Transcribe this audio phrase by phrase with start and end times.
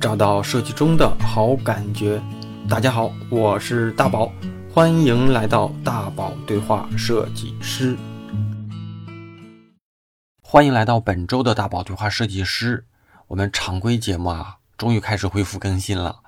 [0.00, 2.18] 找到设计中的好感觉。
[2.66, 4.32] 大家好，我是大宝，
[4.72, 7.98] 欢迎来到大宝对话设计师。
[10.42, 12.86] 欢迎来到本周的大宝对话设计师。
[13.26, 16.20] 我们常规节目啊，终于开始恢复更新了。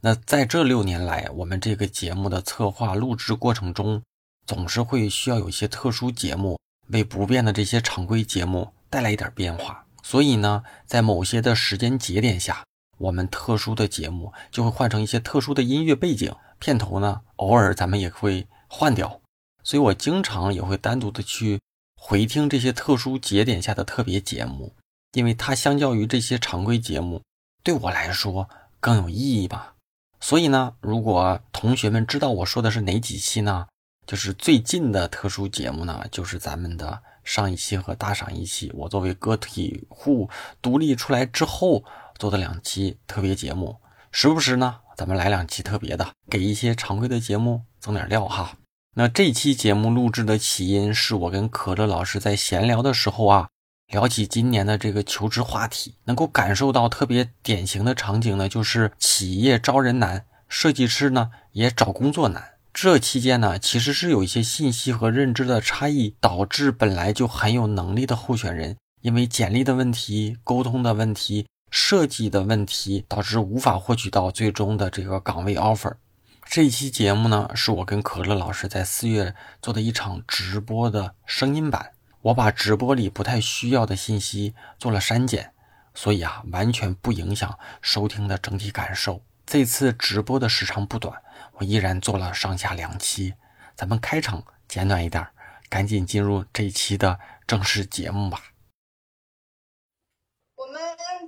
[0.00, 4.00] 那在这六年来，我们这个节目的策划录制过程中，
[4.46, 9.84] 总是会需要有一些特殊节目，为不变的这些常规节目带来一点变化。
[10.02, 12.64] 所以呢，在某些的时间节点下，
[12.98, 19.20] 我们特殊的节目就会换成一些特殊的音乐背景，片头呢，偶尔咱们也会换掉。
[19.64, 21.60] 所以我经常也会单独的去。
[22.00, 24.72] 回听这些特殊节点下的特别节目，
[25.14, 27.22] 因为它相较于这些常规节目，
[27.64, 28.48] 对我来说
[28.78, 29.74] 更有意义吧。
[30.20, 33.66] 所以呢，如果同学们知道我说的是哪几期呢？
[34.06, 40.30] 就是最近的特殊节目呢，就是咱们的上一期和大赏一期，我作为个体户
[40.62, 41.84] 独立出来之后
[42.18, 43.76] 做的两期特别节目。
[44.10, 48.56] 时不时呢，咱们来两期特别的，给一些常规的节目增点料哈。
[48.94, 53.48] 那这期节目录制的起因是我跟可乐老师在闲聊的时候啊，
[53.92, 62.54] 聊起今年的这个求职话题，能够感受到特别典型的场景呢，就是企业招人难，设计师呢也找工作难。
[62.72, 75.94] 这期间呢，其实是有一些信息和认知的差异，导致本来就很有能力的候选人，因为简历的问题、沟通的问题、设计的问题，导致无法获取到最终的这个岗位 offer。
[76.44, 81.92] 这一期节目呢，是我跟可乐老师在四月做的一场直播的声音版。
[82.22, 85.52] 我把直播里不太需要的信息做了删减，
[85.94, 89.22] 所以啊，完全不影响收听的整体感受。
[89.46, 91.14] 这次直播的时长不短，
[91.54, 93.34] 我依然做了上下两期。
[93.76, 95.26] 咱们开场简短一点，
[95.68, 98.40] 赶紧进入这一期的正式节目吧。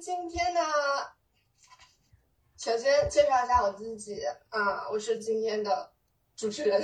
[0.00, 0.60] 今天呢？
[2.56, 5.92] 首先介绍一下我自己啊，我是今天的
[6.34, 6.82] 主持人。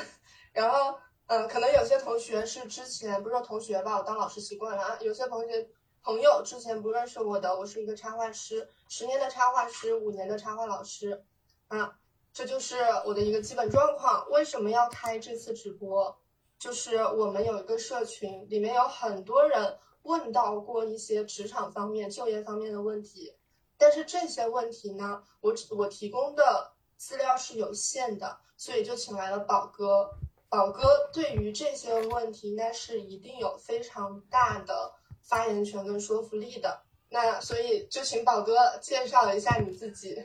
[0.52, 4.98] 然后，嗯，可能有些同学是之前不是说同学吧，我当老师习惯了啊。
[5.00, 5.66] 有些同学
[6.02, 11.24] 朋友之前不认识我的，我是一个插画师，十年的插画师，五年的插画老师
[11.68, 11.98] 啊。
[12.34, 12.76] 这就是
[13.06, 14.30] 我的一个基本状况。
[14.30, 16.18] 为什么要开这次直播？
[16.58, 23.34] 就是我们有一个社群，里面有很多人问到过一些职场方面、就业方面的问题。
[23.76, 30.08] 但是这些问题呢，我我提供的资料是有限的，所以就请来了宝哥。
[30.48, 36.80] 宝哥对于这些问题，那是一定有非常大的发言权跟说服力的。
[37.10, 40.16] 那所以就请宝哥介绍一下你自己。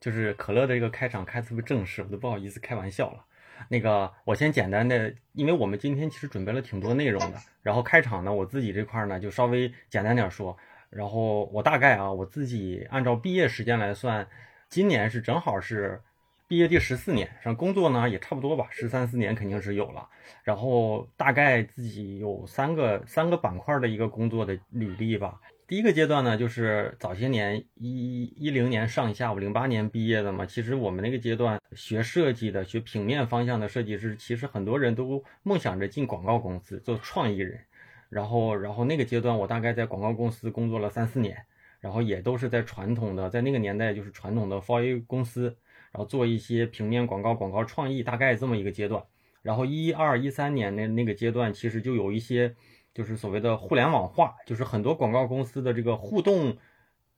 [0.00, 3.24] 就是可乐的这个开场开特别正式，我都不好意思开玩笑了。
[3.68, 10.56] 那个我先简单的，因为我们今天其实准备了挺多内容的，然后开场呢，我自己这块呢就稍微简单点说。
[10.88, 14.26] 然后我大概啊，我自己按照毕业时间来算，
[14.68, 16.00] 今年是正好是
[16.48, 20.08] 毕业第十四年，上工作呢也差不多吧，十三四年肯定是有了。
[20.44, 25.40] 然后大概自己有三个三个板块的一个工作的履历吧。
[25.68, 30.46] 第一个阶段呢，就是早些年一一零年上下，我零八年毕业的嘛。
[30.46, 37.58] 其实我们那个阶段学设计的，学平面方向的设计师，其实很多人都梦想着进广告公司做创意人。
[38.08, 41.36] 然后，然后那个阶段，我大概在广告公司工作了三四年，
[41.80, 45.46] 然后也都是在传统的，在那个年代就是传统的 4A 公司，
[45.90, 49.02] 然后做一些平面广告、广告创意，大概这么一个阶段。
[49.42, 52.54] 然后一二一三年那那个阶段，其实就有一些
[52.96, 56.56] 就是所谓的互联网化，就是很多广告公司的这个互动、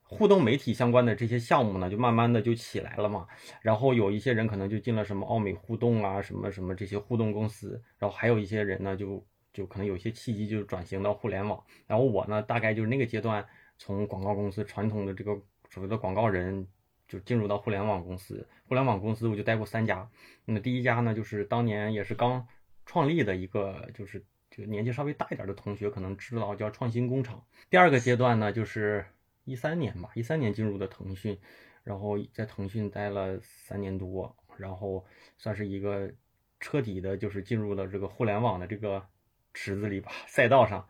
[0.02, 3.28] 互动媒体相关的这些项目呢，就慢慢的就起来了嘛。
[3.62, 9.24] 然后有一些人可能就进了什么奥美互动啊，什么什么这些互动公司，然后还有一些人呢就。
[9.50, 11.60] 就可能有些契机，就转型到互联网。
[11.86, 13.44] 然后我呢，大概就是那个阶段，
[13.76, 15.36] 从广告公司传统的这个
[15.68, 16.64] 所谓的广告人，
[17.08, 18.46] 就进入到互联网公司。
[18.68, 20.08] 互联网公司我就待过三家。
[20.44, 22.46] 那么第一家呢，就是当年也是刚
[22.86, 24.24] 创立的一个，就是
[24.58, 27.46] 就年纪稍微大一点的同学可能知道叫创新工厂。
[27.70, 29.06] 第二个阶段呢，就是
[29.44, 31.38] 一三年吧，一三年进入的腾讯，
[31.84, 35.06] 然后在腾讯待了三年多，然后
[35.36, 36.12] 算是一个
[36.58, 39.06] 彻底的，就是进入了这个互联网的这个。
[39.54, 40.86] 池子里吧，赛道上，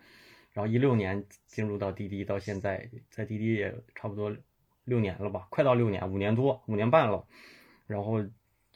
[0.53, 4.37] 然后一六年进入到滴滴，到现在在滴滴也差不多
[4.85, 7.27] 六年了吧，快到六年，五年多，五年半了。
[7.87, 8.23] 然后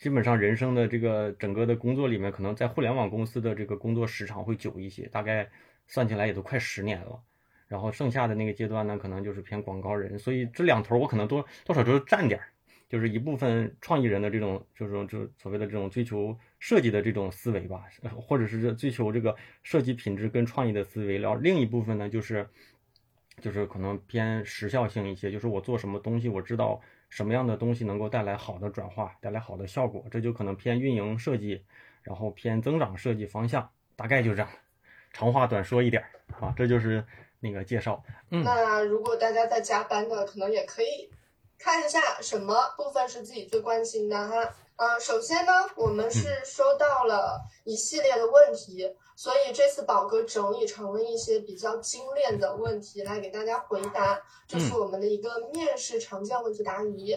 [0.03, 5.49] 基本上人生的这个整个的工作里面，可能在互联网公司的这个工作时长会久一些，大概
[5.87, 7.23] 算起来也都快十年了。
[7.69, 12.49] 然后剩下的那个阶段呢，可能就是偏广告人，所以这两头我可能多多少都占点儿。
[12.89, 17.85] 就是一部分创意人的这种，就是就所谓的这种追求设计的这种思维吧，
[18.17, 21.17] 或者是追求这个设计品质跟创意的思维。
[21.17, 22.45] 然后另一部分呢，就是
[23.41, 26.81] 就是可能偏时效性一些，就是我做什么东西，我知道
[27.13, 31.63] 什么样的东西能够带来好的转化，带来好的效果，这就可能偏运营设计，
[32.01, 34.49] 然后偏增长设计方向，大概就这样。
[35.13, 36.03] 长话短说一点
[36.41, 37.05] 啊，这就是
[37.39, 38.03] 那个介绍。
[38.31, 41.11] 嗯，那如果大家在加班的，可能也可以
[41.59, 44.55] 看一下什么部分是自己最关心的哈。
[44.77, 57.13] 嗯，首先呢，我们是收到了一系列的问题，所以这次宝哥整理成了一些比较精炼的问题来给大家回答，这是我们的一个面试常见问题答疑。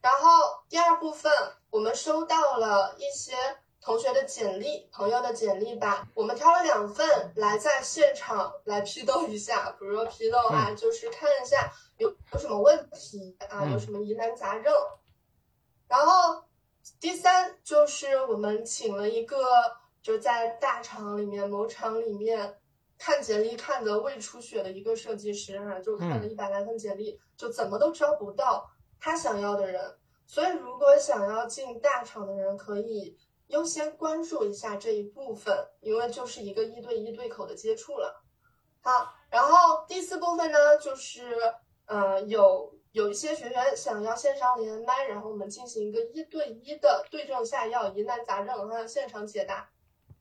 [0.00, 0.28] 然后
[0.68, 1.30] 第二部分，
[1.70, 3.34] 我们收到了一些
[3.80, 14.72] 同学的简历、朋友的简历吧，我们挑了两份来在现场来批斗一下，不是说批斗啊，就是看一下有有什么问题啊，有什么疑难杂症，
[17.72, 19.38] 就是我们请了一个
[20.02, 22.58] 就在大厂里面某厂里面
[22.98, 28.70] 看简历看的胃出血的一个设计师啊，就看了一百来份简历，就怎么都招不到
[29.00, 29.96] 他想要的人。
[30.26, 33.16] 所以如果想要进大厂的人，可以
[33.46, 38.22] 优先关注一下这一部分，因为就是一个一对一对口的接触了。
[38.82, 41.22] 好，然后第四部分呢，就是
[41.86, 42.74] 呃有。
[42.92, 49.70] 有一些学员想要线上连麦，然后我们进行一个一对一的对症下药、疑难杂症还有现场解答。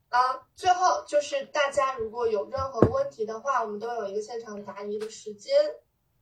[0.09, 0.19] 啊，
[0.55, 5.53] 最后就是大家如果有任何问题的话，我们都有一个现场答疑的时间，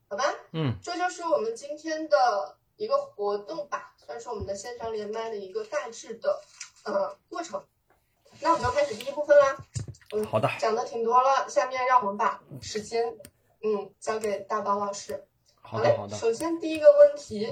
[0.08, 0.24] 好吧？
[0.52, 6.42] 嗯，这就是我们今天的一个活动吧，算是我们的线上连麦的一个大致的
[6.84, 7.64] 呃过程。
[8.42, 9.58] 那我们就开始第一部分啦。
[10.14, 10.50] 嗯，好的。
[10.60, 13.18] 讲的挺多了，下面让我们把时间
[13.64, 15.26] 嗯交给大宝老师。
[15.70, 16.18] 好的，好的。
[16.18, 17.48] 首先第一个问题，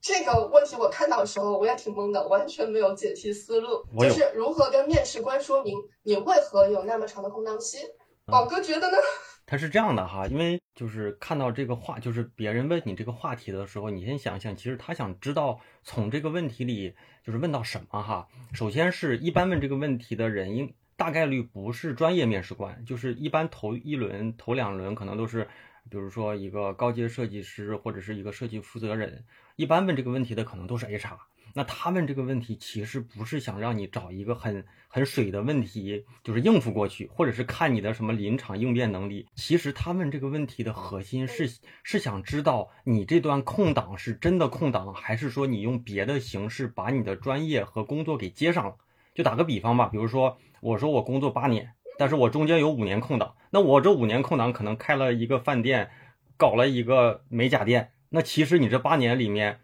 [0.00, 3.84] 这个问题我看到的时候我也挺懵的，完全没有解题思路。
[3.98, 7.78] 就是如何跟面试官说明你为何有那么长的空档期？
[8.26, 8.96] 宝哥觉得呢？
[9.44, 16.94] 他是这样的哈，因为就是看到这个话，就是别人问你这个话题的时候，你先想想，其实他想知道从这个问题里
[17.24, 18.28] 就是问到什么哈。
[18.52, 25.48] 首先是一般问这个问题的人，应大概率不是专业面试官，就是一般头一轮、头两轮可能都是。
[25.90, 29.24] 比如说一个高阶设计师或者是一个设计负责人，
[29.56, 31.18] 一般问这个问题的可能都是 HR。
[31.54, 39.26] 那他问这个问题其实不是想让你找一个很很水的问题，就是应付过去，或者是看你的什么临场应变能力。
[39.34, 48.76] 其实他问这个问题的核心是是想知道你这段空档是真的空档，还是说你用别的形式把你的专业和工作给接上了。
[49.14, 51.74] 就打个比方吧，比如说我说我工作八年。
[52.02, 55.90] 但是我中间有五年空档，那我这五年空档可能开了一个饭店，
[56.36, 57.92] 搞了一个美甲店。
[58.08, 59.60] 那其实你这八年里面，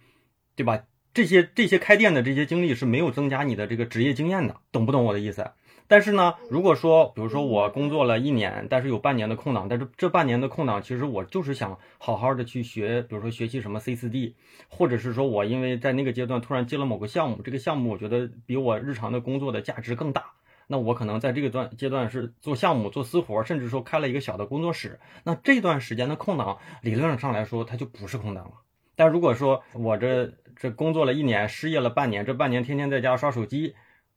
[0.55, 0.85] 对吧？
[1.12, 5.50] 这些这些开店的这些经历是没有增加你的这个职业经验的，懂不懂我的意思？
[5.88, 14.37] 但是呢，如果说比如说我工作了一年，但是有半年的空档，但是这半年的空档其实我就是想好好的去学，比如说学习什么 C 四 D，
[14.69, 20.35] 或者是说我因为在那个阶段突然接了某个项目，这个项目我觉得比我日常的工作的价值更大。
[20.70, 25.00] 那我可能在这个段阶段是做项目、做私活，甚至说开了一个小的工作室。
[25.25, 28.53] 那这段时间的空档，理论上来说，它就不是空档了。
[28.94, 33.75] 但如果说我这这工作了一年，失业了半年，这半年天天在家刷手机，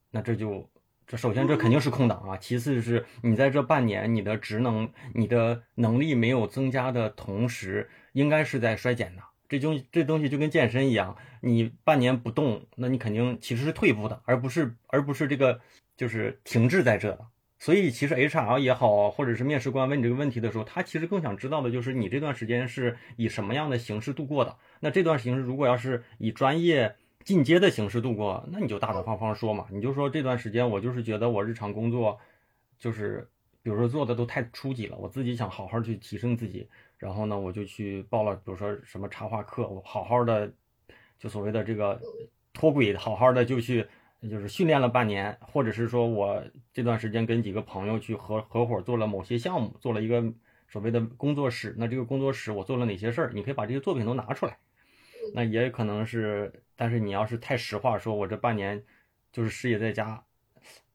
[0.09, 0.69] 那这就
[1.07, 2.35] 这首先这肯定是空档啊。
[2.35, 9.23] 其次是你在这半年你的职能、你的能力没有增加的同时，应该是在衰减的。
[9.47, 15.61] 这东西这东西就跟健身一样，你半年不动，那你肯定其实是退步的，而不是而不是这个。
[15.97, 17.27] 就是停滞在这了，
[17.59, 24.57] 所以其实 HR 也好，或者是面试官问你这个问题的时候，他其实更想知道的就是你这段时间是以什么样的形式度过的。
[24.79, 32.19] 那这段形式如果要是以专业进阶的形式度过，那你就大大方方说嘛，你就说这段时间我就是觉得我日常工作
[32.79, 33.29] 就是，
[33.61, 36.67] 比如说做的都太初级了，我自己想好好去提升自己，
[36.97, 40.51] 然后呢，我就去报了，比如说什么插画课，我好好的
[41.19, 42.01] 就所谓的这个
[42.53, 43.85] 脱轨，好好的就去。
[44.29, 50.23] 就是训练了半年，或者是说我这段时间跟几个朋友去合合伙做了某些项目，做了一个
[50.67, 51.73] 所谓的工作室。
[51.77, 53.31] 那这个工作室我做了哪些事儿？
[53.33, 54.57] 你可以把这些作品都拿出来。
[55.33, 58.83] 那也可能是，但是你要是太实话，说我这半年
[59.31, 60.23] 就是失业在家，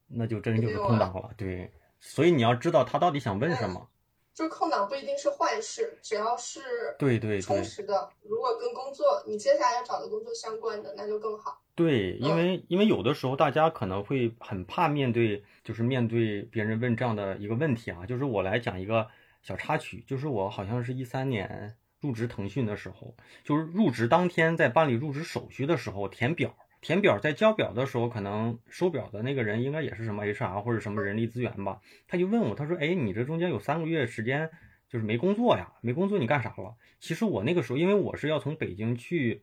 [0.06, 1.30] 那就真就是空档了。
[1.36, 3.88] 对，所以你要知道他到底想问什么。
[4.36, 6.60] 就是空档不一定是坏事，只要是
[6.98, 8.06] 对对充实的。
[8.22, 11.58] 如果跟工作你接下来要找的工作相关的，那就更好。
[11.74, 18.04] 对，因为因为有的时候大家可能会很怕面对，就是面对别人问这样的一个问题啊。
[18.04, 19.08] 就是我来讲一个
[19.42, 26.54] 小插曲，就是我好像是一三年入职腾讯的时候，就是入职当天在办理入职手续的时候填表。
[26.86, 34.48] 填表在交表的时候，可能收表的那个人应该也是什么 HR 或者什么人力资源吧，他就问我，他说：“哎，你这中间有三个月时间，
[34.88, 36.76] 就是没工作呀，没工作你干啥了？
[37.00, 39.42] 其实我那个时候，因为我是要从北京去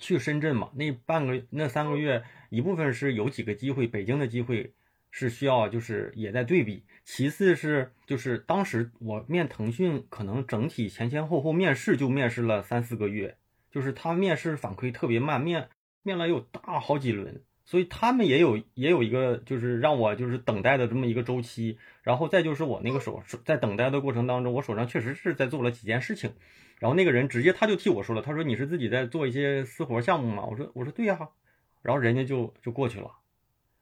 [0.00, 4.72] 去深圳嘛，那半个那三个月，一部分是有几个机会，北京的机会
[5.12, 13.36] 是需要就是也在对比，其次是就是当时我面腾讯，可能整体前前后后面试就面试了三四个月，
[13.70, 15.68] 就是他面试反馈特别慢，面
[16.08, 17.44] 面了有大好几轮。
[17.70, 26.32] 所以他们也有也有一个，就是让我就是等待的这么一个周期，然后再就是我那个手在等待的过程当中，我手上确实是在做了几件事情，
[26.78, 30.46] 然后那个人直接他就替我说了，他说你是自己在做一些私活项目吗？
[30.46, 31.28] 我说我说对呀，
[31.82, 33.10] 然后人家就就过去了，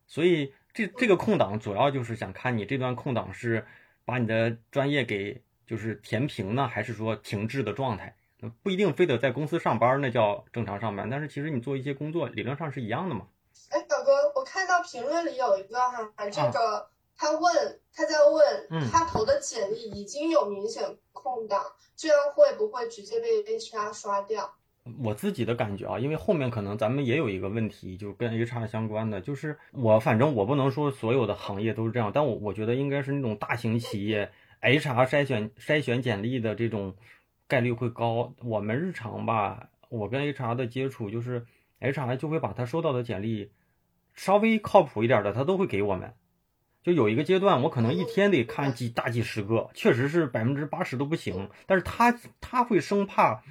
[0.09, 3.64] 所以这这个空档主要就是想看你这段空档是
[4.04, 8.16] 把你的专业给就是填平呢，还是说停滞的状态？
[8.62, 13.26] 不一定非得在公司上班，那叫正常上班，但是其实你做一些工作理论上是一样的嘛。
[13.71, 21.64] 哎，表哥，我看到评论里有一个哈，这个他问他在问，他投的简历已经有明显空档，
[21.97, 24.55] 这样会不会直接被 HR 刷掉？
[25.02, 36.95] 我自己的感觉啊，因为后面可能咱们也有一个问题，就跟 HR 相关的，就是我反正我不能说所有的行业都是这样，但我我觉得应该是那种大型企业 HR 筛选筛选简历的这种
[37.48, 38.34] 概率会高。
[38.42, 41.46] 我们日常吧，我跟 HR 的接触就是。
[41.78, 43.52] HR 就会把他收到的简历
[44.14, 46.14] 稍微靠谱一点的，他都会给我们。
[46.82, 51.50] 就有一个阶段，我可能一天得看几大几十个，确实是百分之八十都不行。
[51.66, 53.42] 但是他他会生怕，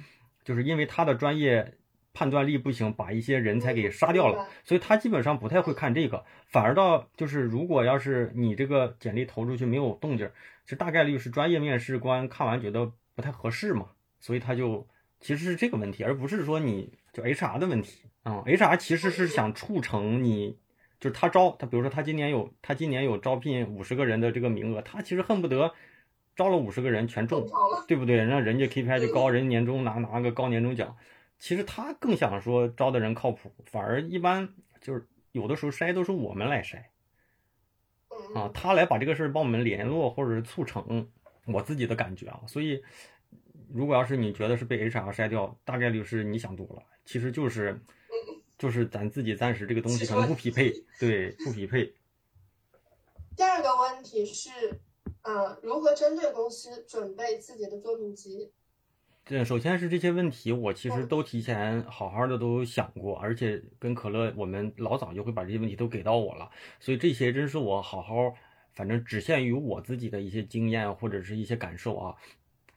[0.42, 1.74] 就是因为他的专业
[2.12, 4.48] 判断力不行，把一些人才给杀掉了。
[4.64, 10.28] 所以他基本上不太会看这个，反而到就是如果要是你这个简历投出去没有动静，
[10.64, 13.88] 这大概率是专业面试官看完觉得不太合适嘛，
[14.20, 14.86] 所以他就
[15.18, 18.02] 其实是这个问题，而不是说你就 HR 的问题。
[18.24, 20.58] 嗯，HR 其实是想促成你，
[21.00, 25.72] 就是他招他，比如说他今年有他今年有招聘五十个人的这个名额，他其实恨不得
[26.36, 27.48] 招了五十个人全中，
[27.88, 28.16] 对不对？
[28.16, 30.94] 让人家 KPI 就高，人家年终拿拿个高年终奖。
[31.38, 34.48] 其实他更想说招的人靠谱，反而一般
[34.80, 36.78] 就是有的时候筛都是我们来筛，
[38.34, 41.08] 啊，他来把这个事儿帮我们联络或者是促成，
[41.46, 42.42] 我自己的感觉啊。
[42.46, 42.82] 所以
[43.72, 47.80] 如果要是你觉得是被 HR 筛掉，大概率是你想多了，其实就是。
[48.58, 51.92] 就是咱自己暂时这个东西可能不匹配，对，不匹配。
[53.36, 54.48] 第二个问题是，
[55.20, 58.50] 呃，如何针对公司准备自己的作品集？
[59.26, 66.50] 对首先是这些问题，我其实都提前好好的都想过，而且跟可乐我们老早就会把这些问题都给到我了，
[66.80, 68.34] 所以这些真是我好好，
[68.76, 72.14] 反正只限于我自己的一些经验或者是一些感受啊，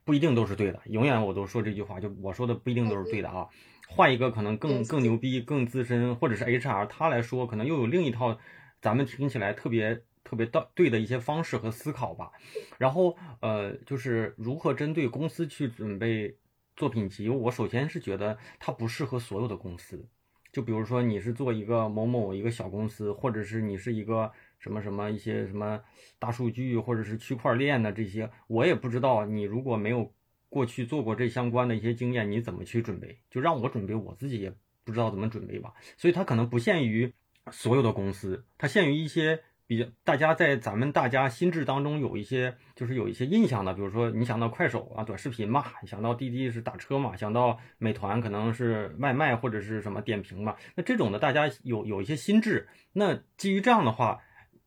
[0.04, 3.48] 不一定都是对的，永远我都说这句话，就我说的不一定都是对的啊。
[3.88, 8.40] 换一个可能更更牛逼、更资深，或者是 HR，他来说可能又有另一套，
[8.82, 12.32] 咱们听起来特别特别到对的一些方式和思考吧。
[12.78, 16.38] 然后呃，就是如何针对公司去准备
[16.76, 20.08] 作品集，我首先是觉得它不适合所有的公司。
[20.52, 25.82] 就比如说你是做一个某某一个小公司，或者是你是一个什么什么一些什么
[26.18, 30.14] 大数据或者是区块链的这些，我也不知道你如果没有。
[30.52, 33.20] 过去做过这相关的一些经验，你怎么去准备？
[33.30, 34.52] 就让我准备，我自己也
[34.84, 35.76] 不知道怎么准备吧。
[35.96, 37.14] 所以它可能不限于
[37.52, 50.56] 所有的公司，它限于一些比较大家在咱们大家心智当中有一些就是有一些印象的，比如说你想到快手啊，短视频嘛；想到滴滴是打车嘛；想到美团可能是外卖或者是什么点评嘛。
[50.74, 54.20] 那这种的大家有有一些心智，那基于这样的话，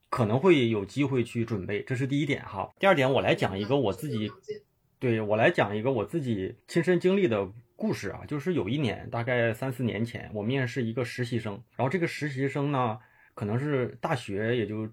[0.09, 2.73] 可能会有机会去准备，这是第一点哈。
[2.79, 4.31] 第二点，我来讲一个我自己。
[5.01, 13.01] 对我来讲一个我自己亲身经历的故事啊，就是有一年，大概三四年前，我面试一个实习生，然后这个实习生呢，
[13.35, 14.89] 可能是大学，也就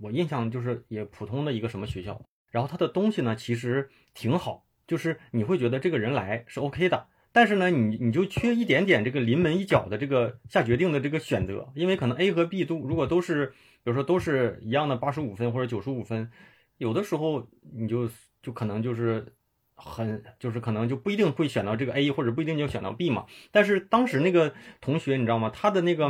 [0.00, 2.20] 我印象就是也普通的一个什么学校，
[2.50, 13.46] 然后他的东西呢其实挺好，就是你会觉得这个人来是 OK 的，但是呢，你你就缺一点点这个临门一脚的这个下决定的这个选择，因为可能 A 和 B 都如果都是，
[13.82, 16.30] 比如说都是一样的八十五分或者九十五分，
[16.78, 18.10] 有的时候你就
[18.42, 19.34] 就可能就是。
[19.76, 23.26] 很就是可能就不一定会选到这个 A，或者不一定就选到 B 嘛。
[23.50, 25.50] 但是当时那个同学你知道吗？
[25.50, 26.08] 他的那个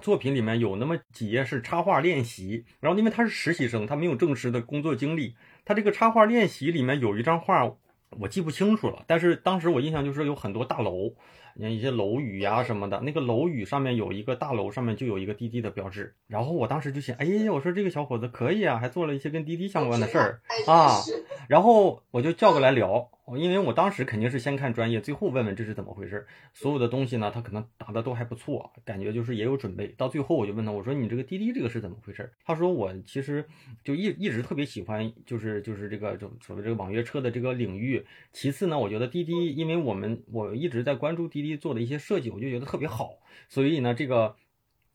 [0.00, 5.34] 作品里面有那么几页是插画练习，然后因为他是实习生，他没有正式的工作经历，
[5.64, 7.70] 他这个插画练习里面有一张画
[8.18, 11.14] 我记不清楚了，但是当时我印象就是有很多大楼。
[11.54, 16.14] 你看一些楼宇呀什么的，那个楼宇上面有一个大楼，上面就有一个滴滴的标志。
[16.26, 21.00] 然后我当时就想，哎，我说这个小伙子可以啊，还做了一些跟滴滴相关的事儿啊。
[21.48, 26.26] 然后我就叫过来聊，因为我当时肯定是先看专业，最后问问这是怎么回事。
[26.54, 29.88] 所有的东西呢，他可能答的都还不错，感觉就是也有准备。
[29.98, 32.30] 到最后我就问他，我说你这个滴滴这个是怎么回事？
[32.44, 33.44] 他说我其实
[33.84, 38.04] 就一一直特别喜欢，就是就是这个就所谓这个网约车的这个领域。
[38.32, 43.18] 其次呢，我觉得滴滴，因为我们我一直在关注滴做的一些设计，我就觉得特别好。
[43.48, 44.36] 所以呢，这个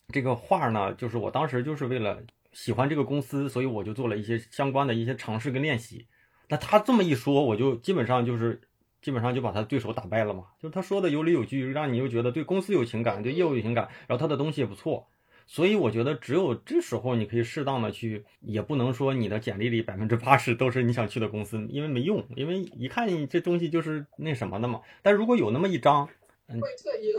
[0.10, 6.08] 这个画呢，就是我当时就是为了喜欢这个公司，所以我就做了一些相关的一些尝试跟练习。
[6.50, 8.62] 那他这么一说，我就基本上就是
[9.02, 10.46] 基本上就把他对手打败了嘛。
[10.60, 15.08] 就是他说的有理有据，让你又觉得对公司有情感，对业务有情感，然后他的东西也不错。
[15.50, 24.82] 所以我觉得只有这时候你可以适当的去，也不能说你的简历里百分之八十都是你想去的公司，因为没用，因为一看这东西就是那什么的嘛。
[25.02, 26.10] 但如果有那么一张，
[26.48, 26.62] 嗯，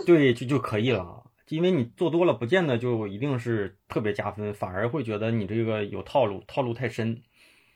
[0.06, 1.25] 对，就就可以了。
[1.49, 7.23] 因为你做多了，不见得就一定是特别加分，反而会觉得你这个有套路，套路太深。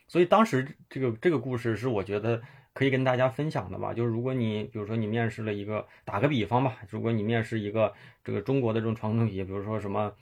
[0.07, 2.39] 所以当时这个这个故事是我觉得
[2.73, 3.91] 可以跟大家分享的吧。
[3.93, 7.91] 就是如果你比如说你面试了一个，打个比方吧，如果你面试一个
[8.23, 10.13] 这个中国的这种传统企业，比如说什么，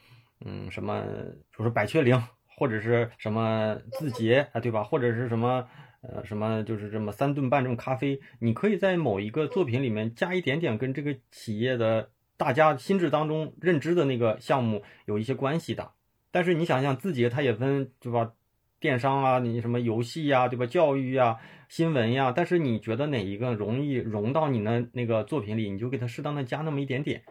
[0.45, 2.21] 嗯，什么，比如说百雀羚，
[2.57, 4.81] 或者是什么字节啊，对吧？
[4.83, 5.67] 或者是什么，
[6.01, 15.91] 呃，什么就是这么三顿半这种咖啡，你可以在某一个作品里面加一点点跟这个企业的大家心智当中认知的那个项目有一些关系的。
[16.31, 18.34] 但是你想想，字节它也分，对吧？
[18.79, 20.65] 电商啊，你什么游戏呀，对吧？
[20.65, 21.38] 教育呀，
[21.70, 27.22] 新闻呀，但是你觉得哪一个容易融到你的那个作品里，你就给它适当的加那么一点点，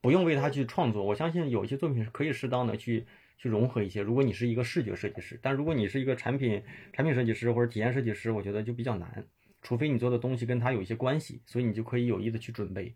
[0.00, 1.02] 不用为它去创作。
[1.02, 4.02] 我相信有些作品是可以适当的去去融合一些。
[4.02, 6.62] 如果你是一个视觉设计师，但如果你是一个产品
[6.92, 9.24] 产品设计师或者体验设计师，我觉得就比较难，
[9.62, 12.94] 除非你做的东西跟他有一些关系，所以你就可以有意的去准备，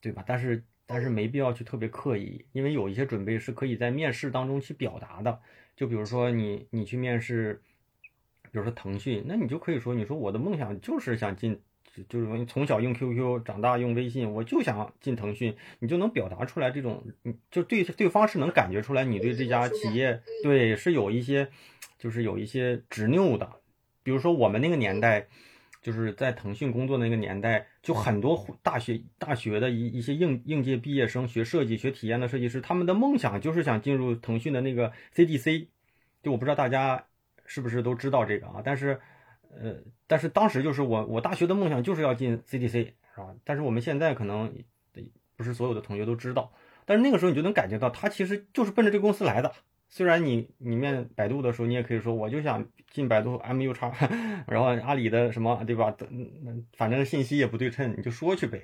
[0.00, 0.24] 对吧？
[0.26, 5.40] 但是但是没必要去特别刻意，因为有一些准备是可以在面试当中去表达的。
[5.76, 7.62] 就比如说你你去面试，
[8.50, 11.60] 比如说腾讯，那你就可以说，你说我的梦想就是想进，
[12.08, 17.04] 就是说你从小用 QQ，长大用微信，我就想进腾讯，你就能表达出来这种，
[17.50, 21.48] 就对对方是能感觉出来你对这家企业对是有一些，
[21.98, 23.50] 就是有一些执拗的。
[24.02, 25.26] 比如说我们那个年代，
[25.82, 35.66] 就是在腾讯工作的那个年代，就很多大学大学的一一些应应届毕业生学设计学体验的设计师，他们的梦想就是想进入腾讯的那个 CDC。
[36.20, 37.04] 就我不知道大家
[37.46, 38.60] 是不是都知道这个啊？
[38.64, 39.00] 但是，
[39.50, 39.74] 呃，
[40.06, 43.34] 但是当时就是我，我大学的梦想就是要进 CDC，是吧？
[43.44, 44.52] 但是我们现在可能
[45.36, 46.52] 不是所有的同学都知道，
[46.84, 49.52] 但是那个时候你就能感觉到，他其实就是奔着这个公司来的。
[49.88, 53.90] 虽然你你面百度的时候，你也可以说我就想进百度 MU 叉，
[54.46, 55.96] 然后阿里的什么，对吧？
[56.76, 58.62] 反正信息也不对称，你就说去呗。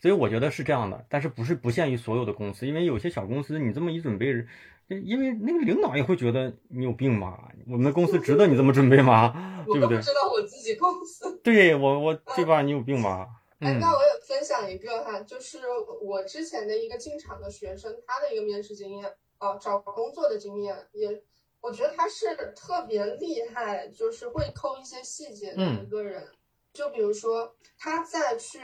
[0.00, 4.46] 所以我觉得是这样的，但是不是不限于所有的公司，因为有些小公司你这么一准备。
[4.88, 7.50] 因为那个领导也会觉得你有病吧？
[7.66, 9.64] 我们的公司值得你这么准备吗？
[9.66, 10.00] 对不对？
[10.00, 11.40] 知道我自己公司。
[11.42, 12.62] 对我，我对吧？
[12.62, 13.26] 你有病吧？
[13.60, 15.60] 哎，那我也分享一个哈，就是
[16.02, 21.22] 我之前的一个进厂的学生，他的一个面试经验啊，找工作的经验，也
[21.62, 26.28] 我觉得他是特别厉害，就是会抠一些细节的一个人。
[26.74, 28.58] 就比如说他在去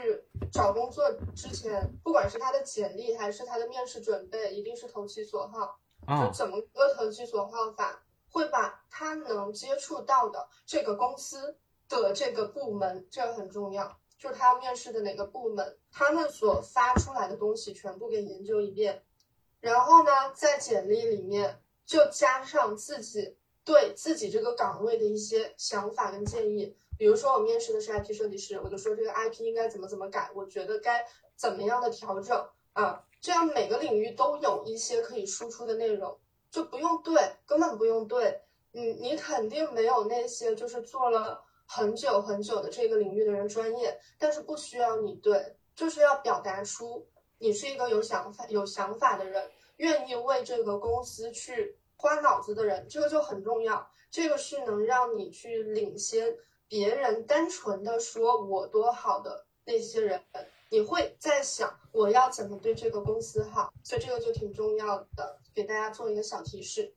[0.51, 5.79] 找工作之前，不管是他的简历还是他的面试准备，一定是投其所好。
[6.07, 19.03] 就怎么个投其所好法，会把他能接触到的这个公司的这个部门，这个很重要，就是他要面试的哪个部门，他们所发出来的东西全部给研究一遍，
[19.59, 33.03] 然后呢，在简历里面就加上自己对自己这个岗位的一些想法跟建议，比如说我面试的是 IP 设计师，我就说这个 IP 应该怎么怎么改，我觉得该怎么样的调整啊。
[33.21, 38.41] 这样每个领域都有一些可以输出的内容，就不用对，根本不用对。
[38.71, 47.07] 你你肯定没有那些就是做了很久很久的这个领域的人专业，但是不需要你对，就是要表达出
[47.37, 53.87] 你是一个有想法、有想法的人，愿意为这个公司去花脑子的人，这个就很重要。
[54.09, 60.23] 这个是能让你去领先别人，单纯的说我多好的那些人。
[60.71, 66.95] 你会在想我要怎么对这个公司好，所以这个就挺重要的，给大家做一个小提示。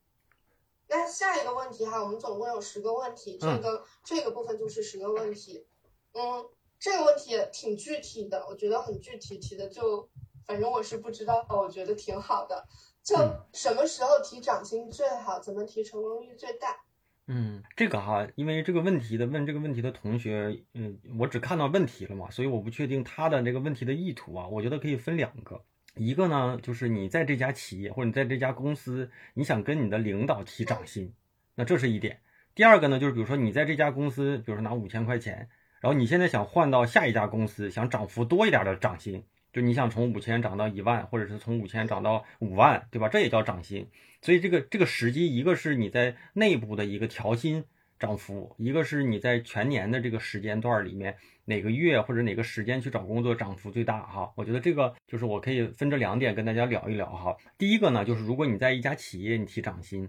[0.87, 5.67] 那下一个问题哈，我们总共有十个问题，这个这个部分就是十个问题。
[6.13, 10.09] 嗯，这个问题挺具体的，我觉得很具体，提的就
[10.47, 12.65] 反正我是不知道，我觉得挺好的。
[13.03, 13.17] 就
[13.53, 15.41] 什么时候提涨薪最好？
[15.41, 16.85] 怎么提成功率最大？
[17.27, 24.47] 嗯，这个哈，因为这个问题的问这个问题的同学，嗯，我只看到问题了嘛，所以我不确定他的这个问题的意图啊。
[24.47, 25.65] 我觉得可以分两个，
[25.97, 31.15] 一个呢就是你在这家企业或者你在这家公司，你想跟你的领导提涨薪，
[31.55, 32.21] 那这是一点。
[32.55, 35.49] 第二个呢就是比如说你在这家公司，比如说拿五千块钱，
[35.81, 39.25] 然后你现在想换到下一家公司，想涨幅多一点的涨薪，
[39.55, 43.09] 就你想从五千涨到一万，或者是从五千涨到五万，对吧？
[43.09, 43.89] 这也叫涨薪。
[44.21, 47.65] 所以这个这个时机，一个是你在内部的一个调薪
[48.01, 54.33] 涨幅，一个是你在全年的这个时间段里面哪个月或者哪个时间去找工作涨幅最大哈。
[54.35, 57.37] 我觉得这个就是我可以分这两点跟大家聊一聊哈。
[57.57, 60.09] 第一个呢，就是如果你在一家企业你提涨薪，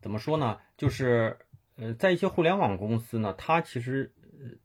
[0.00, 0.58] 怎么说呢？
[0.76, 1.36] 就是
[1.76, 4.12] 呃，在一些互联网公司呢，它其实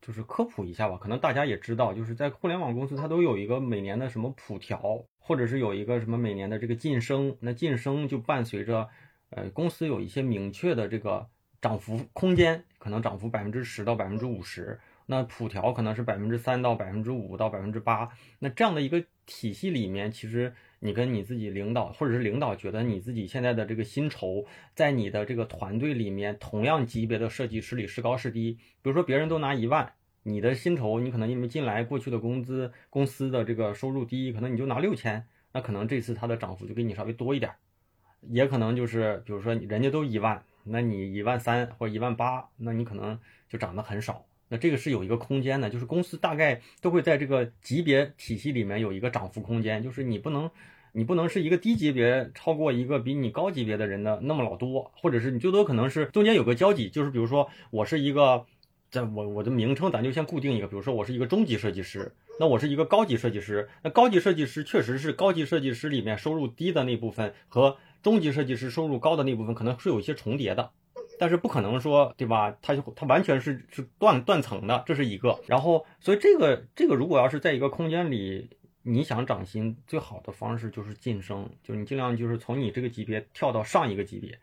[0.02, 5.06] 就是科普一下吧，可能大家也知道，就是在互联网公司它都有一个每年的什么普调。
[5.22, 8.90] 或者是有一个什么每年的这个晋升，那晋升就伴随着，
[9.30, 11.30] 呃，公司有一些明确的这个
[11.62, 28.54] 涨幅空间，可能涨幅百分之十到百分之五十，那普调可能是百分之三到百分之五到百分之八，那这样的一个体系里面，其实你跟你自己领导或者是领导觉得你自己现在的这个薪酬，在你的这个团队里面，同样级别的设计师里是高是低？
[28.82, 29.94] 比如说别人都拿一万。
[30.24, 37.52] 你的薪酬，你可能因为进来过去的工资，公司的这个收入低，可能你就拿六千，那可能这次它的涨幅就给你稍微多一点，
[38.30, 44.26] 也可能就是比如说人家都一万，那你一万三或者一万八，那你可能就涨得很少。
[44.50, 50.52] 那这个是有一个空间的，就是公司大概都会在这个级别体系里面有一个涨幅空间，就是你不能
[50.92, 58.46] 你不能是一个低级别超过一个比你高级别的人的那么老多，或者是你最多可能是中间有个交集，就是比如说我是一个。
[58.92, 63.70] 在我我的名称，咱就先固定一个，比如说我是一个中级设计师，那我是一个高级设计师。
[63.84, 70.72] 那高级设计师确实是高级设计师里面收入低的那部分和中级设计师收入高的那部分可能是有一些重叠的，
[71.20, 72.58] 但是不可能说对吧？
[72.62, 75.38] 它就它完全是是断断层的，这是一个。
[75.48, 78.50] 然后，所以这个这个如果要是在一个空间里，
[78.82, 84.40] 你想涨薪，最好的方式就是晋升，就是你尽量就是从你这个级别跳到上一个级别。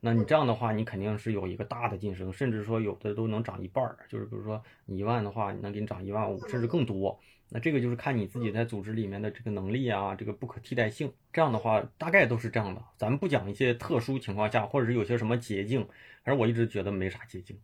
[0.00, 3.96] 那你这样的话，你肯定是有一个大的晋升，甚至说有的都能涨一半儿。
[4.08, 7.18] 就是比如说你一万的话，你能给你涨一万五，甚至更多。
[7.54, 11.12] 那这个就是看你自己在组织里面的这个能力啊，这个不可替代性。
[11.32, 12.82] 这样的话，大概都是这样的。
[12.98, 15.82] 咱们不讲一些特殊情况下，或者是有些什么捷径，
[16.24, 17.56] 反正我一直觉得没啥捷径。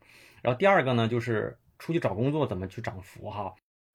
[0.43, 3.53] 然后第二个呢，就是出去找工作怎么去涨幅哈。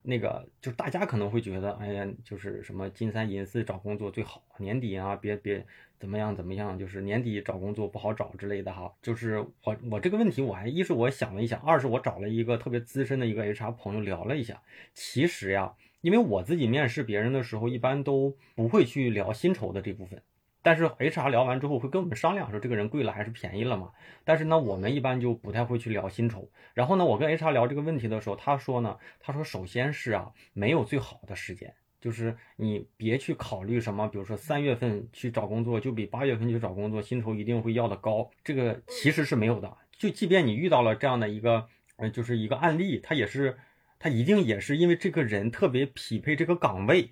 [0.07, 5.65] 那个就是大家可能会觉得，哎呀，就是什么金三银四找工作最好，年底啊，别别。
[5.97, 6.35] 怎么样？
[6.35, 6.77] 怎么样？
[6.77, 8.93] 就是年底找工作不好找之类的哈。
[9.01, 14.61] 就是我我这个问题，我还一是我想了一想，二是我找了一个特别资深的一个 HR 朋友聊了一下。
[14.93, 20.21] 其实呀，因为我自己面试别人的时候，一般都不会去聊薪酬的这部分。
[20.61, 23.91] 但是 HR 聊完之后会跟我们商量说这个人贵了还是便宜了嘛。
[24.23, 26.49] 但是呢，我们一般就不太会去聊薪酬。
[26.73, 31.73] 然后呢，我跟 HR 聊这个问题的时候，他说呢，他说首先是啊，没有最好的时间。
[32.01, 39.75] 就是你别去考虑什么，比如说三月份去找工作就比八月份去找工作薪酬一定会要的高，这个其实是没有的。
[39.97, 43.57] 就即便你遇到了这样的一个，呃，就是一个案例，他也是，
[43.99, 47.11] 他一定也是因为这个人特别匹配这个岗位。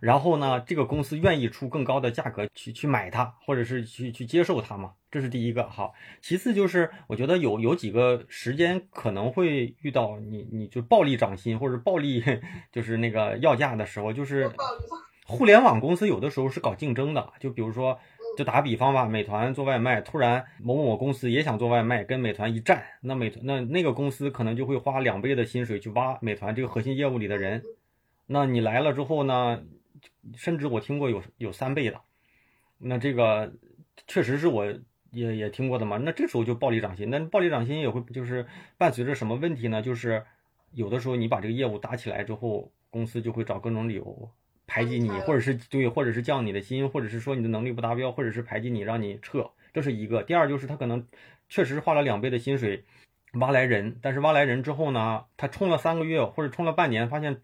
[0.00, 4.94] 然后呢，这个公司愿意出更高的价格去去买它，或者是去去接受它嘛？
[5.12, 5.92] 这是第一个哈。
[6.20, 12.20] 其次就是，我觉得有有几个时间可能会遇到你，你就暴力涨薪或者暴力
[12.72, 14.50] 就是那个要价的时候，就是
[15.24, 17.32] 互联网公司有的时候是搞竞争的。
[17.38, 18.00] 就比如说，
[18.36, 27.62] 就打比方吧，美团做外卖，突然某某公司也想做外卖，跟美团一战，那美团那那个公司可能就会花两倍的薪水去挖美团这个核心业务里的人。
[28.26, 29.62] 那你来了之后呢？
[30.34, 32.00] 甚至我听过有有三倍的，
[32.78, 33.52] 那这个
[34.08, 34.66] 确实是我
[35.12, 35.96] 也也听过的嘛。
[35.98, 38.44] 那这时候就暴力涨薪，那暴力涨薪也会就是
[38.76, 39.80] 伴随着什么问题呢？
[39.80, 40.24] 就是
[40.72, 44.28] 有的时候你把这个业务打起来之后，公司就会找各种理由
[44.72, 50.22] 排挤你，或者是对，或者是降你的薪，或者是说你的能力不达标，或者是排挤你让你撤，这是一个。
[50.22, 51.06] 第二就是他可能
[51.50, 52.84] 确实花了两倍的薪水
[53.34, 57.42] 挖来人，但是挖来人之后呢，他冲了三个月或者冲了半年，发现。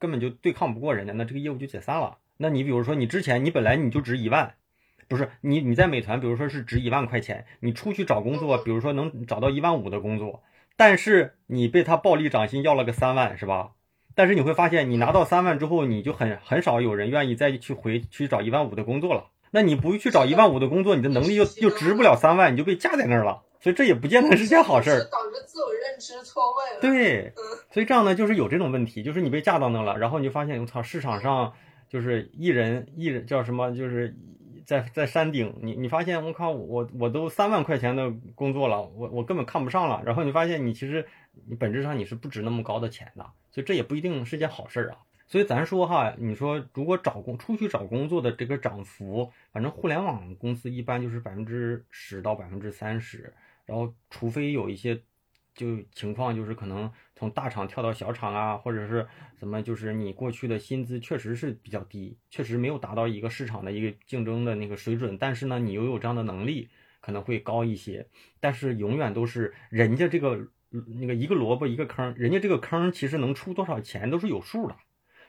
[0.00, 2.18] 根本就对抗不过人家，那这个业务就解散了。
[2.36, 4.54] 那你比如说，你之前你本来你就值一万，
[5.08, 10.44] 不是你你在美团，比如说是值一万块钱，你出去找工作，比如说能找到一万五的工作，
[10.76, 13.72] 但是你被他暴力涨薪要了个三万，是吧？
[14.18, 19.26] 但是你会发现，你拿到三万之后，你就很很少有人愿意再去回去找一万五的工作了。
[19.52, 23.42] 那你不去找一万五的工作，你的能力又又值不了三万，你就被架在那儿了。
[23.60, 26.80] 所以这也不见得是件好事儿，导致自我认知错位了。
[26.80, 27.32] 对，
[27.70, 31.52] 所以这样呢，就是有这种问题，就是你被架到那了，然后你就发现，我操，市场上
[31.88, 34.16] 就是一人一人叫什么，就是
[34.66, 41.06] 在在山顶，你你发现，我靠，我我都三万块钱的工作了，我我根本看不上了，然后你发现你其实
[41.46, 44.98] 你本质上你是不值那么高的钱的，所以这也不一定是件好事儿啊。
[45.26, 53.32] 所以咱说哈，你说如果找工出去找工作的这个涨幅，反正互联网公司一般就是百分之十到百分之三十。
[53.66, 54.98] 然后，除非有一些
[55.54, 59.06] 就情况就是可能从大厂跳到小厂啊，或者是
[59.38, 66.70] 什么，就是你过去的薪资确实是比较低，确实没有达到一个市场的一个竞争的那个水准，但是呢，你又有这样的能力，
[67.00, 68.06] 可能会高一些。
[68.40, 74.76] 但是永远都是人家这个那个一个萝卜一个坑，人家这个坑其实能出多少钱都是有数的。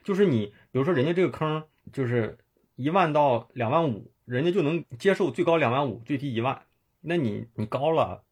[0.02, 2.38] 就是你比如说人家这个坑就是
[2.76, 6.62] 一万到两万五，人家就能接受最高两万五，最低一万。
[7.02, 8.22] 那你你高了，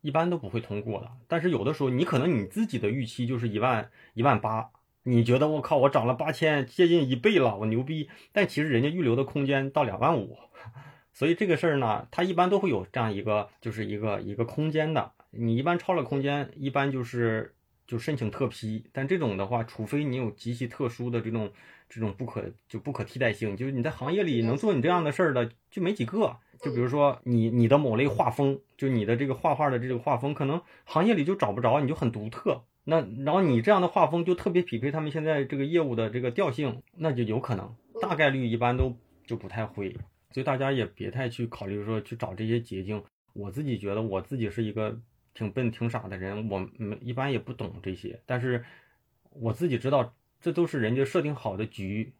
[0.00, 1.10] 一般都不会通过的。
[1.28, 4.70] 但是有的时候你可能你自己的预期就是一万一万八，
[5.02, 8.08] 你觉得我靠我涨了八千，接近一倍了，我牛逼。
[8.32, 10.38] 但其实人家预留的空间到两万五，
[11.12, 15.12] 所以这个事儿呢，它一般都会有这样一个就是一个一个空间的。
[15.32, 17.54] 你一般超了空间，一般就是
[17.86, 18.84] 就申请特批。
[18.92, 21.50] 但这种的话，除非你有极其特殊的这种
[21.88, 26.36] 这种不可就不可替代性，就是你在行业里能做你这样的事儿的就没几个。
[26.60, 32.62] 就比如说你你的某类画风，就你的这个画画的这个画风，可能行业里就找不着，你就很独特。
[32.84, 39.96] 那然后你这样的画风就特别匹配他们现在这个业务的这个调性，那就有可能，大概率一般都就不太会。
[40.30, 43.02] 所以大家也别太去考虑说去找这些捷径。
[43.34, 45.00] 我自己觉得我自己是一个
[45.34, 48.64] 挺笨挺傻的人，我们一般也不懂这些，但是
[49.30, 52.12] 我自己知道这都是人家设定好的局，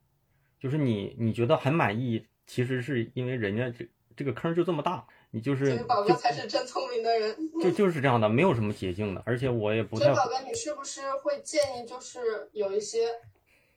[0.58, 3.88] 就是你你觉得很满意，其实是因为人家这。
[4.14, 10.12] 这个坑就这么大，你就是宝哥才是真聪明的人，就就是这样的，没有什么捷径的，而且我也不太。
[10.12, 13.08] 宝哥，你是不是会建议，就是有一些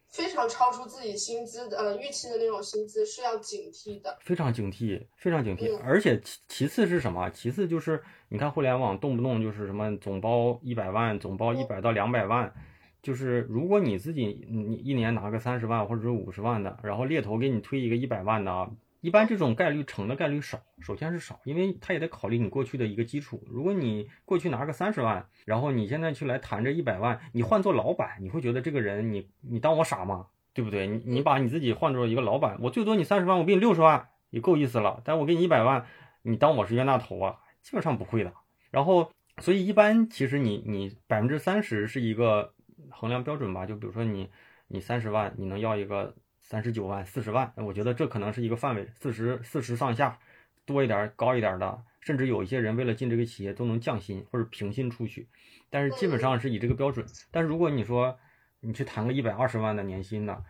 [0.10, 4.18] 非常超出自己薪资的呃预期的那种薪资是要警惕的？
[4.20, 5.74] 非常警惕，非常警惕。
[5.82, 7.30] 而且其其次是什么？
[7.30, 8.04] 其次就是
[8.36, 12.54] 你看互联网动不动就是什么总包一百万，总包一百到两百万，
[13.02, 18.70] 就是如果你自己你一年拿个三十万或者是五十万的，然后猎头给你推一个一百万的。
[19.00, 23.42] 一般这种概率成的概率少，首先是少，因为他也得考虑你过去的一个基础。
[23.50, 30.26] 如果你过去拿个三十万，然后你现在去来谈这一百万，你换做老板，你会觉得这个人你你当我傻吗？
[30.54, 30.88] 对不对？
[30.88, 35.02] 你你把你自己换做一个老板，我最多你三十万，我给你六十万也够意思了。
[35.06, 35.86] 但我给你一百万，
[36.24, 37.36] 你当我是冤大头啊？
[37.66, 38.32] 基本上不会的。
[38.72, 42.54] 然后，所以一般其实你你百分之三十是一个
[42.90, 43.66] 衡量标准吧？
[43.66, 44.30] 就比如说你
[44.70, 46.16] 你三十万，你能要一个。
[46.48, 50.20] 三十九万、四十万，我觉得这可能是一个范围，四十四十上下，
[50.64, 55.28] 多一点、高一点的，甚至有一些人为了进这个企业都能降薪或者平薪出去，
[55.72, 57.04] 但是基本上是以这个标准。
[57.32, 58.16] 但是如果你说
[58.60, 60.46] 你去谈个一百二十万的年薪呢，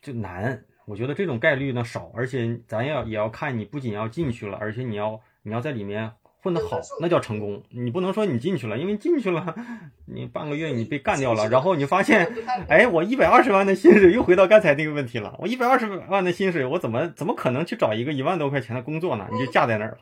[0.00, 0.64] 就难。
[0.86, 6.12] 我觉得这种概率呢少，而且咱要也要看你不仅要进去了，而且你要你要在里面。
[6.42, 7.62] 混得好，那叫成功。
[7.70, 9.54] 你不能说你进去了，因为进去了，
[10.06, 12.32] 你半个月你被干掉了，然后你发现，
[12.68, 15.36] 哎，我一百二十万的薪水又回到刚才那个问题了。
[15.38, 19.28] 我一百二十万的薪水，我怎么怎么可能去找一个一万多块钱的工作呢？
[19.32, 19.98] 你就架在那儿了，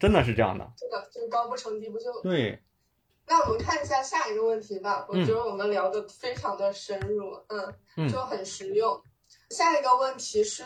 [0.00, 0.68] 真的是这样的。
[0.76, 2.20] 这个就是高不成低不就。
[2.22, 2.60] 对。
[3.28, 5.06] 那我们看一下下一个问题吧。
[5.08, 7.38] 我觉得我们聊的非常的深入，
[7.96, 9.00] 嗯，就很实用。
[9.50, 10.64] 下一个问题是